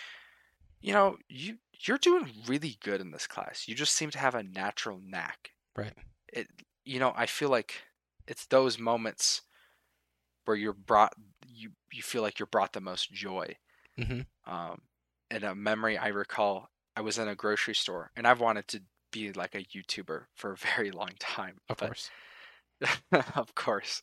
[0.81, 4.35] you know you you're doing really good in this class you just seem to have
[4.35, 5.95] a natural knack Right.
[6.33, 6.49] it
[6.85, 7.85] you know i feel like
[8.29, 9.43] it's those moments
[10.45, 11.15] where you're brought
[11.47, 13.57] you you feel like you're brought the most joy
[13.99, 14.83] hmm um
[15.31, 18.83] and a memory i recall i was in a grocery store and i've wanted to
[19.13, 22.11] be like a youtuber for a very long time Of but course.
[23.35, 24.03] of course.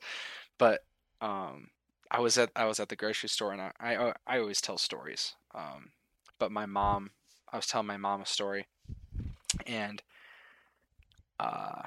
[0.58, 0.82] But
[1.22, 1.70] um
[2.12, 4.78] i was at i was at the grocery store and i i, I always tell
[4.78, 5.92] stories um
[6.40, 7.12] but my mom
[7.52, 8.68] i was telling my mom a story
[9.66, 10.02] and
[11.40, 11.84] uh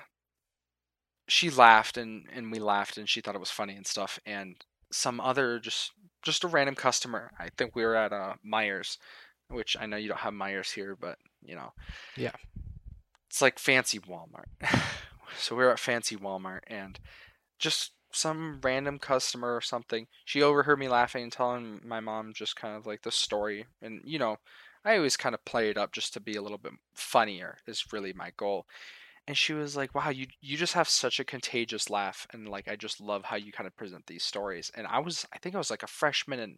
[1.28, 4.64] she laughed and and we laughed and she thought it was funny and stuff and
[4.93, 7.30] some other just just a random customer.
[7.39, 8.99] I think we were at uh Meijers
[9.49, 11.72] which i know you don't have Meijers here but you know
[12.16, 12.32] Yeah.
[13.28, 14.47] it's like fancy walmart
[15.39, 16.99] so we were at fancy walmart and
[17.59, 22.55] just some random customer or something she overheard me laughing and telling my mom just
[22.55, 23.66] kind of like the story.
[23.82, 24.37] And you know
[24.85, 27.93] i always kind of play it up just to be a little bit funnier is
[27.93, 28.66] really my goal.
[29.26, 32.68] And she was like wow you you just have such a contagious laugh and like
[32.68, 34.70] i just love how you kind of present these stories.
[34.76, 36.57] And i was i think i was like a freshman in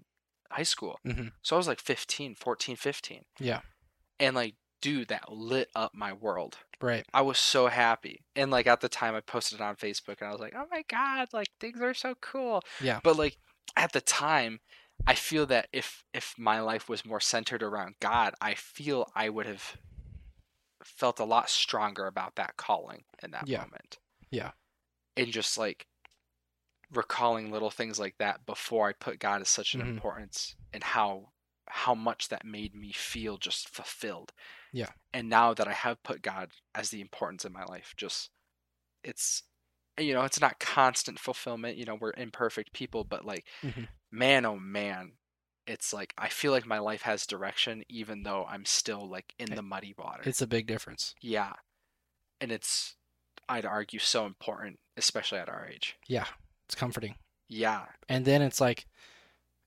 [0.50, 0.98] high school.
[1.04, 3.60] Hmm so i was like 15 14 15 Yeah.
[4.20, 7.04] and like dude that lit up my world Right.
[7.14, 10.28] i was so happy and like at the time i posted it on facebook and
[10.28, 13.00] i was like oh my god like things are so cool Yeah.
[13.02, 13.38] but like
[13.76, 14.60] at the time
[15.06, 19.28] i feel that if if my life was more centered around god i feel i
[19.28, 19.76] would have
[20.84, 23.62] felt a lot stronger about that calling in that Yeah.
[23.62, 23.98] moment
[24.30, 24.50] Yeah.
[25.16, 25.86] and just like
[26.92, 29.88] recalling little things like that before i put god as such an Mhm.
[29.90, 31.32] importance and how
[31.68, 34.32] how much that made me feel just fulfilled
[34.76, 34.90] Yeah.
[35.12, 38.30] and now that i have put god as the importance in my life just
[39.02, 39.42] it's
[39.98, 43.88] you know it's not constant fulfillment you know we're imperfect people but like Mhm.
[44.10, 45.12] man oh man
[45.66, 49.54] it's like i feel like my life has direction even though i'm still like in
[49.54, 51.14] the muddy water It's a big difference.
[51.22, 51.54] yeah
[52.40, 52.96] and it's
[53.48, 56.26] i'd argue so important especially at our age Yeah.
[56.66, 57.14] It's comforting.
[57.48, 58.86] yeah And then it's like,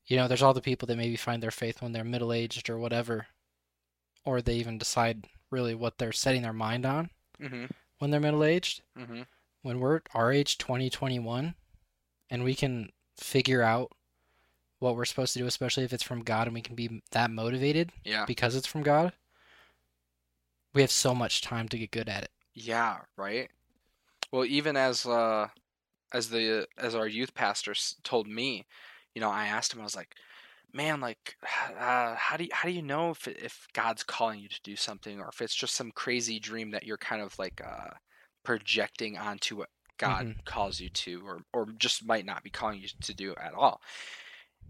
[0.05, 2.69] you know, there's all the people that maybe find their faith when they're middle aged
[2.69, 3.27] or whatever,
[4.25, 7.09] or they even decide really what they're setting their mind on
[7.41, 7.65] mm-hmm
[7.99, 8.81] when they're middle aged.
[8.97, 9.21] mm-hmm
[9.61, 11.53] When we're our age, 20, 21,
[12.29, 13.91] and we can figure out
[14.79, 17.29] what we're supposed to do, especially if it's from God and we can be that
[17.29, 19.11] motivated yeah because it's from God,
[20.73, 22.31] we have so much time to get good at it.
[22.53, 23.49] Yeah, right.
[24.31, 25.47] Well, even as uh
[26.13, 28.65] as the as our youth pastor told me,
[29.13, 30.15] you know, I asked him, I was like,
[30.73, 31.35] "Man, like,
[31.77, 34.75] uh, how do you, how do you know if if God's calling you to do
[34.75, 37.91] something, or if it's just some crazy dream that you're kind of like uh
[38.43, 42.87] projecting onto what God calls you to, or or just might not be calling you
[43.01, 43.81] to do at all?"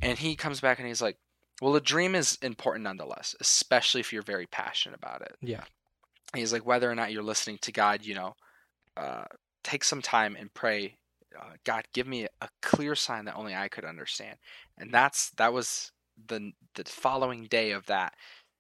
[0.01, 1.17] And he comes back and he's like,
[1.61, 5.63] "Well, a dream is important nonetheless, especially if you're very passionate about it." Yeah.
[6.35, 8.33] he's like whether or not you're listening to god you know
[8.97, 9.25] uh,
[9.63, 10.97] take some time and pray
[11.38, 14.38] uh, god give me a clear sign that only i could understand
[14.77, 15.91] and that's that was
[16.27, 18.13] the the following day of that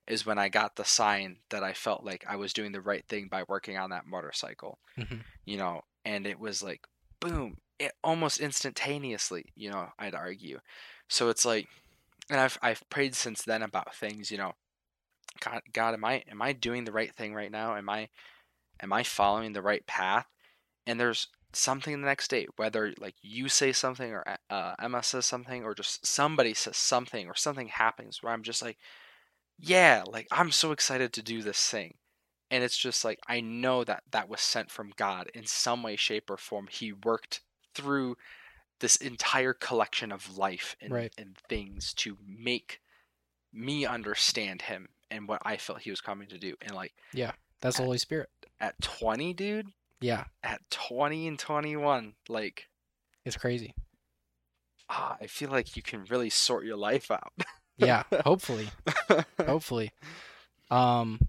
[0.07, 3.05] is when i got the sign that i felt like i was doing the right
[3.07, 5.21] thing by working on that motorcycle Mhm.
[5.45, 6.81] you know and it was like
[7.19, 10.59] boom it almost instantaneously you know i'd argue
[11.07, 11.67] so it's like
[12.29, 14.53] and i've i've prayed since then about things you know
[15.41, 17.75] God, God, am I am I doing the right thing right now?
[17.75, 18.09] Am I
[18.81, 20.25] am I following the right path?
[20.87, 25.25] and there's something the next day, whether like you say something or uh, Emma says
[25.25, 28.77] something or just somebody says something or something happens where I'm just like,
[29.57, 31.95] yeah, like I'm so excited to do this thing.
[32.51, 35.95] And it's just like I know that that was sent from God in some way,
[35.95, 36.67] shape, or form.
[36.69, 37.41] He worked
[37.75, 38.17] through
[38.79, 41.13] this entire collection of life and, Right.
[41.17, 42.79] and things to make
[43.51, 46.55] me understand him and what I felt he was coming to do.
[46.61, 47.31] And like yeah,
[47.61, 48.29] That's the Holy Spirit.
[48.59, 49.67] at 20, dude,
[50.01, 52.67] Yeah, at 20 and 21, like
[53.25, 53.73] it's crazy.
[54.89, 57.33] ah, I feel like you can really sort your life out.
[57.77, 58.67] Yeah, hopefully,
[59.45, 59.91] hopefully.
[60.69, 61.19] Um,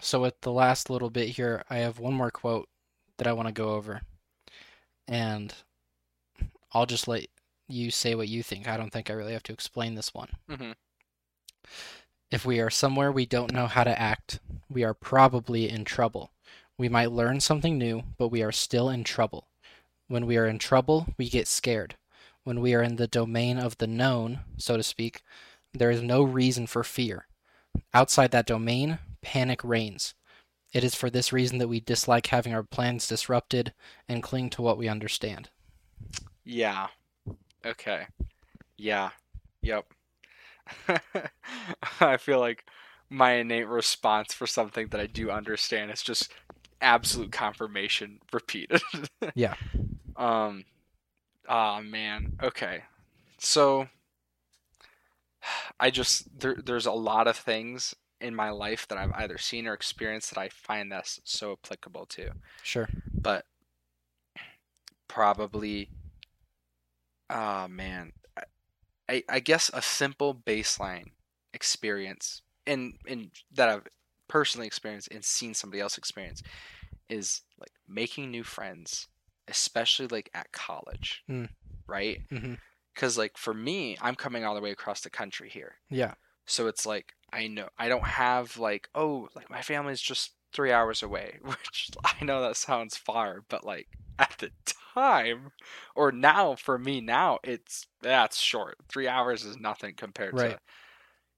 [0.00, 2.68] so with the last little bit here, I have one more quote
[3.18, 4.00] that I want to go over,
[5.06, 5.54] and
[6.72, 7.26] I'll just let
[7.68, 8.66] you say what you think.
[8.66, 10.30] I don't think I really have to explain this one.
[10.48, 10.72] hmm
[12.32, 16.32] If we are somewhere we don't know how to act, we are probably in trouble.
[16.78, 19.48] We might learn something new, but we are still in trouble.
[20.08, 21.96] When we are in trouble, we get scared.
[22.44, 25.22] When we are in the domain of the known, so to speak,
[25.72, 27.26] there is no reason for fear.
[27.92, 30.14] Outside that domain, panic reigns.
[30.72, 33.72] It is for this reason that we dislike having our plans disrupted
[34.08, 35.48] and cling to what we understand.
[36.44, 36.88] Yeah.
[37.64, 38.06] Okay.
[38.76, 39.10] Yeah.
[39.62, 39.86] Yep.
[42.00, 42.68] I feel like
[43.08, 46.32] my innate response for something that I do understand is just
[46.80, 48.80] absolute confirmation repeated.
[49.34, 49.54] Yeah.
[50.16, 50.64] Um
[51.48, 52.38] ah man.
[52.42, 52.82] Okay.
[53.38, 53.88] So
[55.78, 59.66] I just there there's a lot of things in my life that I've either seen
[59.66, 62.30] or experienced that I find that's so applicable to
[62.62, 62.88] Sure.
[63.12, 63.44] but
[65.08, 65.88] probably
[67.30, 68.42] ah man I-
[69.08, 71.10] I, I guess a simple baseline
[71.52, 73.86] experience in in that I've
[74.28, 76.42] personally experienced and seen somebody else experience
[77.08, 79.06] is like making new friends
[79.48, 81.48] especially like at college Mm.
[81.86, 82.20] right
[82.94, 86.14] because like for me i'm coming all the way across the country here Yeah.
[86.46, 90.70] so it's like I know I don't have like oh like my family's just three
[90.70, 94.50] hours away, which I know that sounds far, but like at the
[94.94, 95.50] time
[95.96, 98.76] or now for me now it's that's short.
[98.88, 100.52] Three hours is nothing compared Right.
[100.52, 100.58] to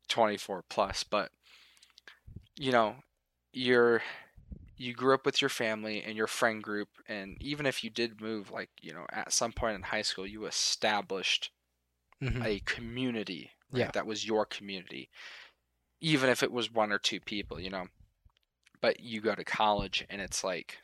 [0.09, 1.05] twenty four plus.
[1.05, 1.31] But
[2.59, 2.97] you know,
[3.53, 4.03] you're
[4.77, 8.21] you grew up with your family and your friend group and even if you did
[8.21, 11.51] move like you know at some point in high school you established
[12.21, 13.81] hmm a community right?
[13.81, 13.93] Yeah.
[13.93, 15.11] that was your community
[16.01, 17.87] even if it was one or two people you know
[18.81, 20.79] but you go to college and it's like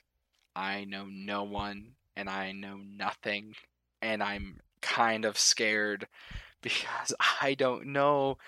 [0.57, 3.55] i know no one and i know nothing
[4.03, 6.09] and i'm kind of scared
[6.63, 8.39] because i don't know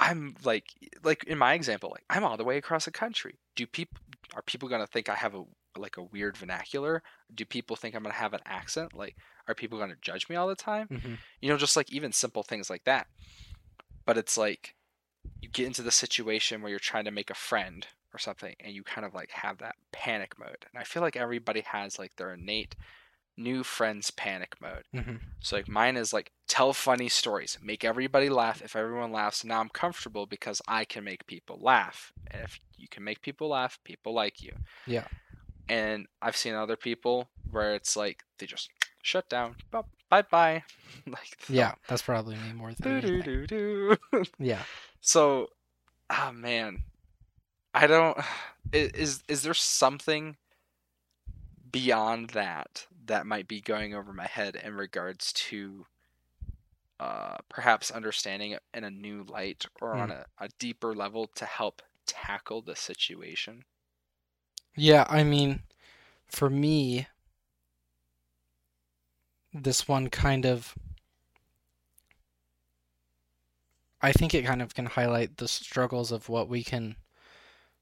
[0.00, 0.64] i'm like
[1.04, 3.38] like in my example like i'm all the way across the country.
[3.54, 3.98] Do people
[4.34, 5.44] are people going to think i have a
[5.78, 7.02] like a weird vernacular?
[7.32, 8.94] Do people think i'm going to have an accent?
[8.94, 10.88] Like are people going to judge me all the time?
[10.88, 13.06] Hmm you know just like even simple things like that.
[14.06, 14.74] But it's like
[15.40, 18.74] you get into the situation where you're trying to make a friend or something and
[18.74, 20.66] you kind of like have that panic mode.
[20.72, 22.74] And i feel like everybody has like their innate
[23.36, 24.84] new friends panic mode.
[24.94, 28.60] Hmm so like mine is like tell funny stories make everybody laugh.
[28.62, 32.12] If everyone laughs now i'm comfortable because i can make people laugh.
[32.30, 34.52] And if you can make people laugh people like you.
[34.86, 35.04] Yeah.
[35.68, 38.68] and i've seen other people where it's like they just
[39.02, 39.56] shut down
[40.10, 40.62] bye bye
[41.06, 41.72] like Yeah.
[41.88, 44.62] That's probably me more than do do do do Yeah.
[45.00, 45.48] so
[46.10, 46.82] oh man.
[47.72, 48.18] I don't
[48.72, 50.36] is is there something
[51.72, 55.86] beyond that that might be going over my head in regards to
[56.98, 61.44] uh perhaps understanding it in a new light or on a, a deeper level to
[61.44, 63.64] help tackle the situation.
[64.76, 65.62] Yeah, I mean,
[66.26, 67.06] for me,
[69.52, 70.74] this one kind of,
[74.02, 76.96] I think it kind of can highlight the struggles of what we can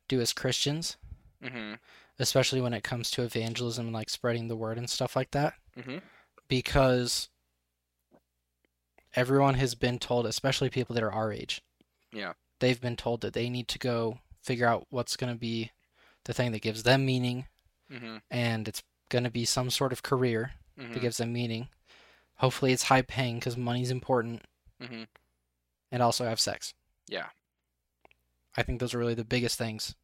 [0.08, 0.96] do as Christians,
[1.42, 1.74] mm-hmm
[2.18, 5.54] especially when it comes to evangelism and like spreading the word and stuff like that,
[5.78, 5.98] mm-hmm
[6.48, 7.28] because
[9.14, 11.60] everyone has been told, especially people that are our age,
[12.10, 12.32] Yeah.
[12.60, 15.72] they've been told that they need to go figure out what's going to be
[16.24, 17.46] the thing that gives them meaning
[17.92, 21.68] mm-hmm and it's going to be some sort of career mm-hmm, that gives them meaning.
[22.36, 24.42] Hopefully, it's high paying because money's important,
[24.80, 25.04] mm-hmm.
[25.90, 26.72] and also have sex.
[27.08, 27.26] Yeah.
[28.56, 29.94] I think those are really the biggest things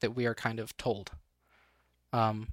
[0.00, 1.12] that we are kind of told.
[2.12, 2.48] Um,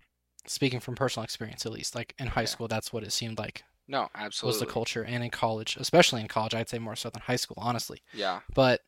[0.46, 2.46] speaking from personal experience, at least, like in high Yeah.
[2.48, 4.54] school, that's what it seemed like no absolutely.
[4.56, 7.36] was the culture, and in college, especially in college, I'd say more so than high
[7.36, 8.02] school, honestly.
[8.14, 8.82] yeah But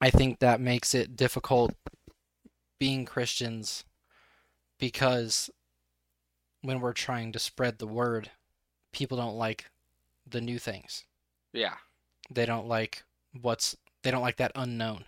[0.00, 1.74] I think that makes it difficult
[2.78, 3.84] being Christians
[4.78, 5.50] because
[6.62, 8.30] when we're trying to spread the word,
[8.92, 9.66] people don't like
[10.26, 11.04] the new things.
[11.52, 11.74] Yeah.
[12.30, 13.02] They don't like
[13.40, 15.04] what's they don't like that unknown.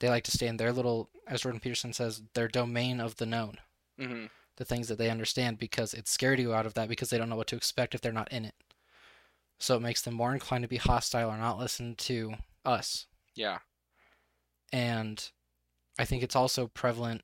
[0.00, 3.26] They like to stay in their little, as Jordan Peterson says, their domain of the
[3.26, 3.58] known,
[3.98, 4.26] hmm
[4.56, 7.16] the things that they understand, because it's scary to go out of that because they
[7.18, 8.56] don't know what to expect if they're not in it.
[9.60, 12.34] So it makes them more inclined to be hostile or not listen to
[12.64, 13.06] us.
[13.36, 13.58] Yeah.
[14.72, 15.30] And
[15.96, 17.22] I think it's also prevalent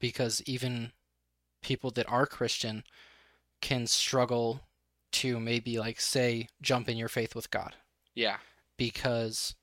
[0.00, 0.90] because even
[1.62, 2.82] people that are Christian
[3.60, 4.62] can struggle
[5.12, 7.76] to maybe like say jump in your faith with God
[8.14, 8.38] Yeah.
[8.76, 9.54] because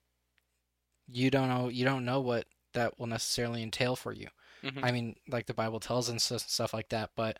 [1.12, 4.30] you don't know you don't know what that will necessarily entail for you.
[4.64, 4.84] Mhm.
[4.84, 7.38] I mean, like the Bible tells and stuff like that, but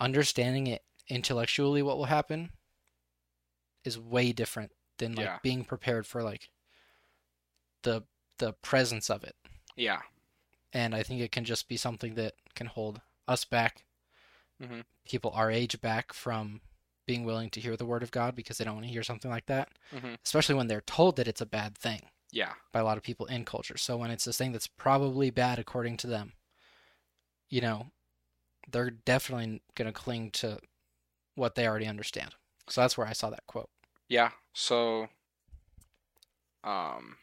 [0.00, 2.52] understanding it intellectually what will happen
[3.84, 5.38] is way different than like Yeah.
[5.42, 6.50] being prepared for like
[7.82, 8.02] the
[8.38, 9.36] the presence of it.
[9.76, 10.02] Yeah.
[10.72, 13.84] And I think it can just be something that can hold us back,
[14.60, 14.84] Mhm.
[15.04, 16.60] people our age back from
[17.06, 19.30] being willing to hear the word of God because they don't want to hear something
[19.30, 20.18] like that, Mhm.
[20.24, 22.54] especially when they're told that it's a bad thing Yeah.
[22.72, 23.76] by a lot of people in culture.
[23.76, 26.32] So when it's this thing that's probably bad according to them,
[27.48, 27.92] you know,
[28.70, 30.58] they're definitely going to cling to
[31.36, 32.34] what they already understand.
[32.68, 33.70] So that's where I saw that quote.
[34.08, 34.30] Yeah.
[34.52, 35.08] So,
[36.64, 37.16] um,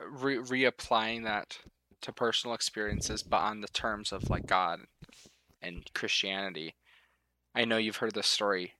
[0.00, 1.58] re reapplying that
[2.00, 4.80] to personal experiences, but on the terms of like God
[5.60, 6.74] and Christianity.
[7.54, 8.74] I know you've heard this story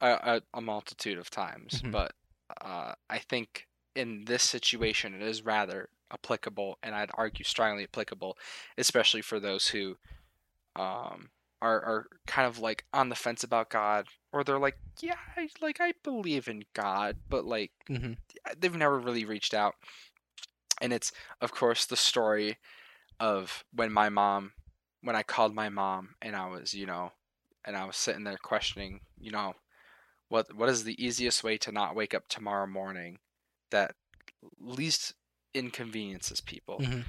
[0.00, 1.92] a, a, a multitude of times, Mhm.
[1.92, 2.12] but
[2.60, 8.36] uh, I think in this situation it is rather applicable, and I'd argue strongly applicable,
[8.76, 9.96] especially for those who
[10.76, 11.30] um,
[11.60, 15.48] are are kind of like on the fence about God, or they're like, yeah, I,
[15.60, 18.12] like I believe in God, but like hmm
[18.58, 19.74] they've never really reached out.
[20.80, 22.58] And it's of course the story
[23.20, 24.52] of when my mom
[25.02, 27.12] when I called my mom and I was, you know,
[27.64, 29.54] and I was sitting there questioning, you know,
[30.28, 33.18] what what is the easiest way to not wake up tomorrow morning
[33.70, 33.94] that
[34.60, 35.14] least
[35.54, 36.78] inconveniences people.
[36.84, 37.00] hmm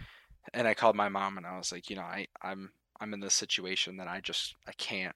[0.54, 3.20] And I called my mom and I was like, you know, I I'm I'm in
[3.20, 5.16] this situation that I just I can't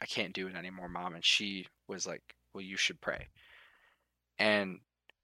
[0.00, 1.14] I can't do it anymore, mom.
[1.14, 2.22] And she was like,
[2.54, 3.28] well, you should pray.
[4.38, 4.80] And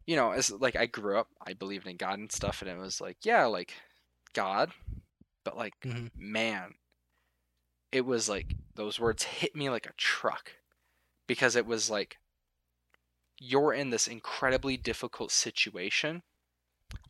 [0.07, 2.77] you know, as like I grew up, I believed in God and stuff, and it
[2.79, 3.73] was like, yeah, like
[4.35, 4.73] God,
[5.45, 6.11] but like, Mhm.
[6.17, 6.75] man,
[7.93, 10.53] it was like those words hit me like a truck
[11.27, 12.19] because it was like
[13.39, 16.23] you're in this incredibly difficult situation.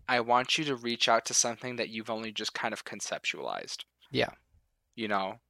[0.09, 3.85] I want you to reach out to something that you've only just kind of conceptualized
[4.11, 4.31] Yeah.
[4.95, 5.41] you know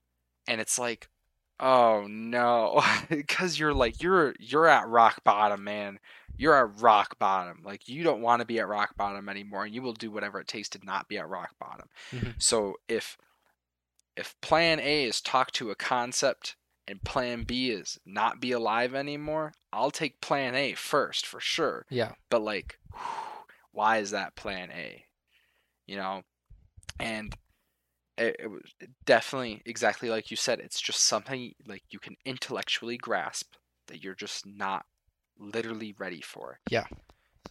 [0.48, 1.08] and it's like
[1.60, 5.98] oh no because you're like you're you're at rock bottom man
[6.36, 9.74] you're at rock bottom like you don't want to be at rock bottom anymore and
[9.74, 12.34] you will do whatever it takes to not be at rock bottom Mhm.
[12.42, 13.16] so if
[14.16, 16.56] if plan a is talk to a concept
[16.86, 21.86] and plan b is not be alive anymore i'll take plan a first for sure
[21.90, 22.12] Yeah.
[22.30, 22.78] but like
[23.72, 25.04] why is that plan a
[25.86, 26.22] you know
[27.00, 27.34] and
[28.16, 28.62] it, it was
[29.04, 33.54] definitely exactly like you said it's just something like you can intellectually grasp
[33.88, 34.86] that you're just not
[35.38, 36.84] literally ready for Yeah.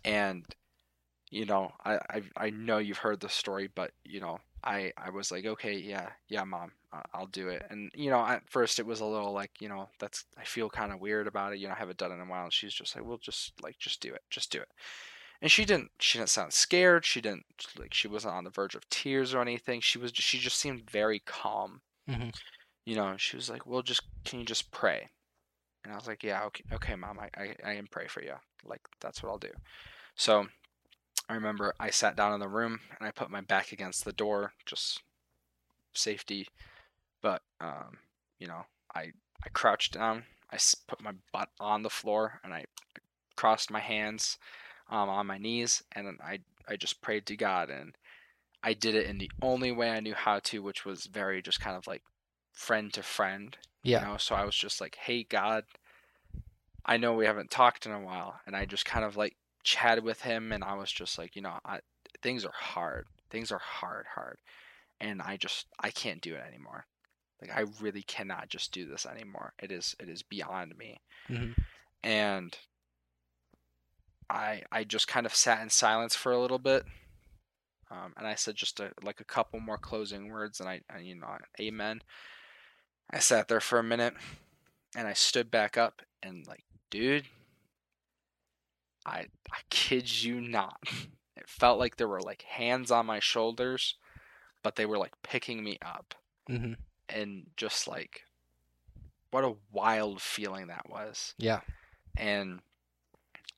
[0.05, 0.45] and
[1.33, 5.09] you know i i, I know you've heard the story but you know i i
[5.09, 6.71] was like okay yeah yeah mom
[7.11, 7.65] i'll do it.
[7.71, 10.69] And you know at first it was a little like you know that's i feel
[10.69, 12.53] kind of weird about it you know i haven't done it in a while and
[12.53, 14.67] she's just like well just like just do it just do it.
[15.41, 17.45] And she didn't she didn't sound scared she didn't
[17.79, 20.89] like she wasn't on the verge of tears or anything she was she just seemed
[20.89, 21.81] very calm.
[22.07, 22.31] Mhm.
[22.85, 25.09] you know she was like well just can you just pray?
[25.83, 28.35] And i was like yeah okay okay mom i i, I can pray for you
[28.63, 29.51] like that's what i'll do.
[30.15, 30.45] So
[31.29, 34.13] i remember i sat down in the room and i put my back against the
[34.13, 35.01] door just
[35.93, 36.47] safety
[37.21, 37.97] but um
[38.39, 38.65] you know
[38.95, 39.11] i
[39.43, 40.57] i crouched down I
[40.87, 42.65] put my butt on the floor and i
[43.35, 44.37] crossed my hands
[44.89, 47.95] um, on my knees and I I just prayed to God and
[48.63, 51.59] I did it in the only way I knew how to, which was very just
[51.59, 52.03] kind of like
[52.53, 53.57] friend to friend.
[53.83, 53.99] Yeah.
[54.01, 55.65] You know, so I was just like, Hey God,
[56.85, 60.03] I know we haven't talked in a while and I just kind of like chatted
[60.03, 61.79] with him and I was just like, you know, I,
[62.21, 63.07] things are hard.
[63.29, 64.37] Things are hard, hard.
[64.99, 66.85] And I just I can't do it anymore.
[67.41, 69.53] Like I really cannot just do this anymore.
[69.61, 70.99] It is it is beyond me
[71.29, 71.55] Mhm.
[72.03, 72.57] and
[74.29, 76.85] I I just kind of sat in silence for a little bit,
[77.91, 80.99] um, and I said just a, like a couple more closing words, and I, I
[80.99, 82.01] you know amen.
[83.11, 84.15] I sat there for a minute,
[84.95, 87.25] and I stood back up, and like, dude,
[89.05, 90.79] I I kid you not,
[91.37, 93.95] it felt like there were like hands on my shoulders,
[94.63, 96.15] but they were like picking me up
[96.49, 96.77] Mhm.
[97.09, 98.21] and just like
[99.31, 101.33] what a wild feeling that was.
[101.37, 101.61] Yeah.
[102.15, 102.61] And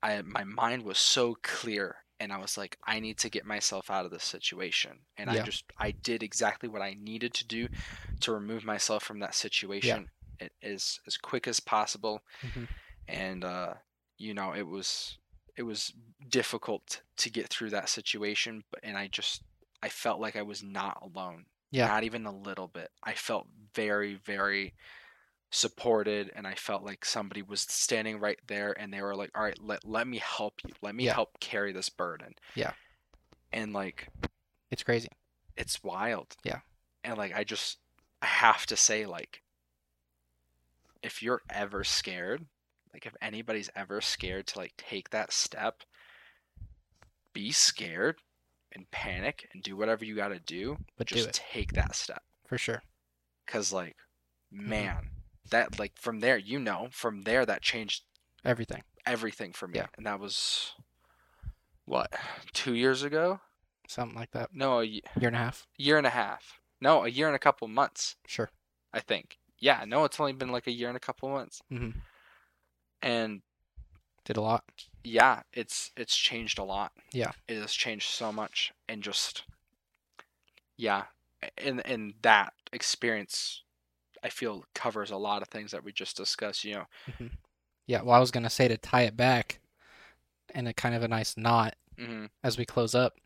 [0.02, 3.90] I my mind was so clear and I was like I need to get myself
[3.92, 5.00] out of this situation.
[5.18, 7.68] And I just I did exactly what I needed to do
[8.22, 10.10] to remove myself from that situation
[10.42, 12.68] a- as as quick as possible Mhm.
[13.08, 13.74] and uh
[14.18, 15.18] you know it was
[15.58, 15.94] it was
[16.30, 19.42] difficult to get through that situation but and i just
[19.84, 21.88] i felt like i was not alone Yeah.
[21.88, 24.74] not even a little bit i felt very very
[25.52, 29.44] supported and i felt like somebody was standing right there and they were like all
[29.44, 31.14] right let, let me help you let me Yeah.
[31.14, 32.72] help carry this burden Yeah.
[33.54, 34.10] and like
[34.72, 35.08] It's crazy.
[35.56, 36.36] it's wild.
[36.44, 36.60] Yeah.
[37.06, 37.78] And like I just
[38.22, 39.42] I have to say like
[41.04, 42.46] if you're ever scared,
[42.96, 45.82] like if anybody's ever scared to like take that step,
[47.34, 48.16] be scared
[48.72, 52.24] and panic and do whatever you got to do, But just it take that step
[52.48, 52.82] for sure.
[53.46, 53.98] cuz like
[54.54, 54.70] Mm-hmm.
[54.70, 55.10] man,
[55.50, 58.04] that like from there, you know, from there that changed
[58.46, 58.84] Everything.
[59.06, 59.80] everything for me.
[59.80, 59.88] Yeah.
[59.98, 60.74] And that was
[61.84, 62.14] what,
[62.54, 63.42] 2 years ago?
[63.90, 64.52] Something like that.
[64.54, 65.68] No, a y- Year and a half.
[65.78, 66.62] year and a half.
[66.80, 68.16] No, a year and a couple months.
[68.28, 68.50] Sure.
[68.94, 69.38] I think.
[69.60, 71.62] Yeah, no, it's only been like a year and a couple months.
[71.70, 71.90] hmm
[73.02, 73.42] And
[74.24, 74.64] Did a lot.
[75.04, 76.92] yeah, it's it's changed a lot.
[77.12, 77.32] Yeah.
[77.48, 79.44] It has changed so much and just
[80.78, 81.06] yeah,
[81.58, 83.64] and and that experience
[84.24, 87.30] I feel covers a lot of things that we just discussed, you know.
[87.86, 88.02] Yeah.
[88.02, 89.60] Well, I was gonna say to tie it back,
[90.54, 92.30] in a kind of a nice knot Mhm.
[92.44, 93.18] as we close up.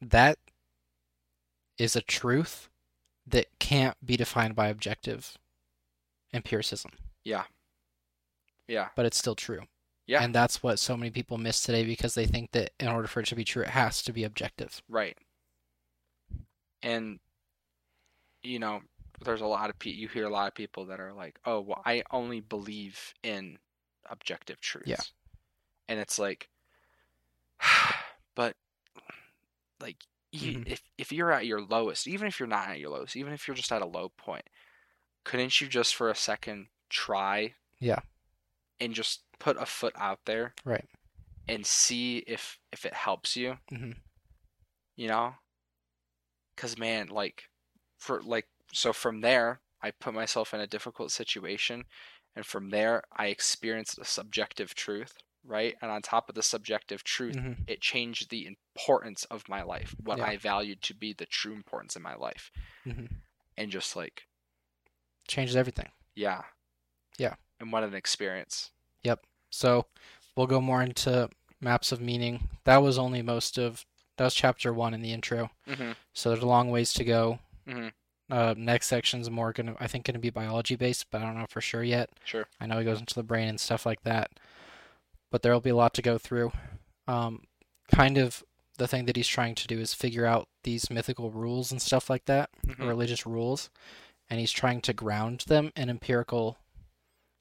[0.00, 0.38] That
[1.78, 2.68] is a truth
[3.26, 5.38] that can't be defined by objective
[6.32, 6.92] empiricism,
[7.24, 7.44] Yeah.
[8.68, 8.88] Yeah.
[8.96, 9.62] but it's still true.
[10.06, 10.22] Yeah.
[10.22, 13.20] And that's what so many people miss today because they think that in order for
[13.20, 14.82] it to be true, it has to be objective.
[14.88, 15.16] Right.
[16.82, 17.18] And
[18.42, 18.80] you know,
[19.24, 21.60] there's a lot of people you hear a lot of people that are like, "Oh,
[21.60, 23.58] well, I only believe in
[24.10, 25.00] objective truths." Yeah.
[25.88, 26.48] And it's like
[28.34, 28.56] but
[29.80, 29.96] like
[30.32, 30.66] you, Mhm.
[30.66, 33.46] if if you're at your lowest, even if you're not at your lowest, even if
[33.46, 34.48] you're just at a low point,
[35.24, 38.00] couldn't you just for a second try Yeah.
[38.80, 40.88] and just put a foot out there Right.
[41.48, 43.58] and see if if it helps you?
[43.68, 43.92] hmm
[44.96, 45.34] you know
[46.54, 47.42] because man like
[47.98, 51.84] for like so from there i put myself in a difficult situation
[52.36, 55.14] and from there i experienced a subjective truth
[55.44, 59.62] right and on top of the subjective truth hmm it changed the importance of my
[59.62, 60.26] life what Yeah.
[60.26, 62.50] i valued to be the true importance in my life
[62.84, 63.06] hmm
[63.56, 64.22] and just like
[65.26, 65.88] Changes everything.
[66.14, 66.42] yeah
[67.18, 67.34] Yeah.
[67.60, 68.70] and what an experience
[69.04, 69.20] Yep.
[69.50, 69.86] So
[70.34, 71.28] we'll go more into
[71.60, 72.48] maps of meaning.
[72.64, 73.84] That was only most of
[74.16, 75.50] that was chapter one in the intro.
[75.68, 75.92] mm-hmm.
[76.12, 77.38] So there's a long ways to go.
[77.66, 77.92] Mhm.
[78.30, 81.46] Uh, next section's more gonna, I think, gonna be biology based, but I don't know
[81.48, 82.10] for sure yet.
[82.24, 84.30] sure I know he goes into the brain and stuff like that,
[85.30, 86.52] but there will be a lot to go through.
[87.06, 87.44] Um,
[87.92, 88.42] kind of
[88.78, 92.08] the thing that he's trying to do is figure out these mythical rules and stuff
[92.08, 92.88] like that, Mhm.
[92.88, 93.68] religious rules,
[94.30, 96.56] and he's trying to ground them in empirical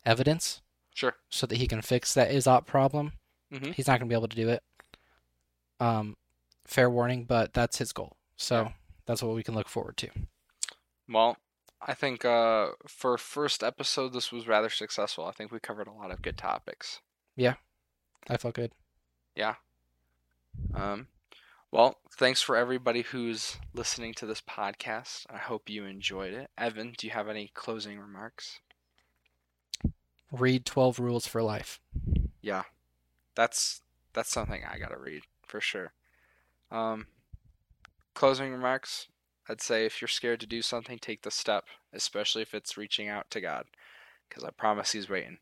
[0.05, 0.61] evidence
[0.93, 3.13] sure so that he can fix that is-ought problem.
[3.51, 3.73] Mhm.
[3.73, 4.63] He's not going to be able to do it.
[5.79, 6.15] Um,
[6.65, 8.15] fair warning, but that's his goal.
[8.37, 8.71] So Yeah.
[9.05, 10.09] that's what we can look forward to.
[11.09, 11.35] well
[11.85, 15.91] i think uh for first episode this was rather successful i think we covered a
[15.91, 17.01] lot of good topics
[17.35, 17.55] Yeah,
[18.29, 18.71] I felt good.
[19.35, 19.55] Yeah.
[20.73, 21.07] Um,
[21.71, 25.25] well, thanks for everybody who's listening to this podcast.
[25.29, 26.51] I hope you enjoyed it.
[26.57, 28.59] Evan, do you have any closing remarks?
[30.33, 31.79] Read 12 Rules for Life.
[32.41, 32.63] Yeah,
[33.35, 33.81] that's
[34.13, 35.93] that's something I gotta read for sure.
[36.71, 37.07] Um,
[38.15, 39.07] closing remarks.
[39.47, 43.09] I'd say if you're scared to do something, take the step, especially if it's reaching
[43.09, 43.65] out to God,
[44.27, 45.37] because I promise He's waiting.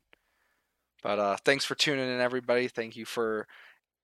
[1.02, 2.68] But uh, thanks for tuning in, everybody.
[2.68, 3.48] Thank you for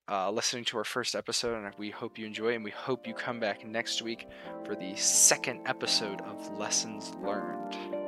[0.10, 2.54] uh, listening to our first episode, and we hope you enjoy.
[2.54, 4.28] And we hope you come back next week
[4.66, 8.07] for the second episode of Lessons Learned.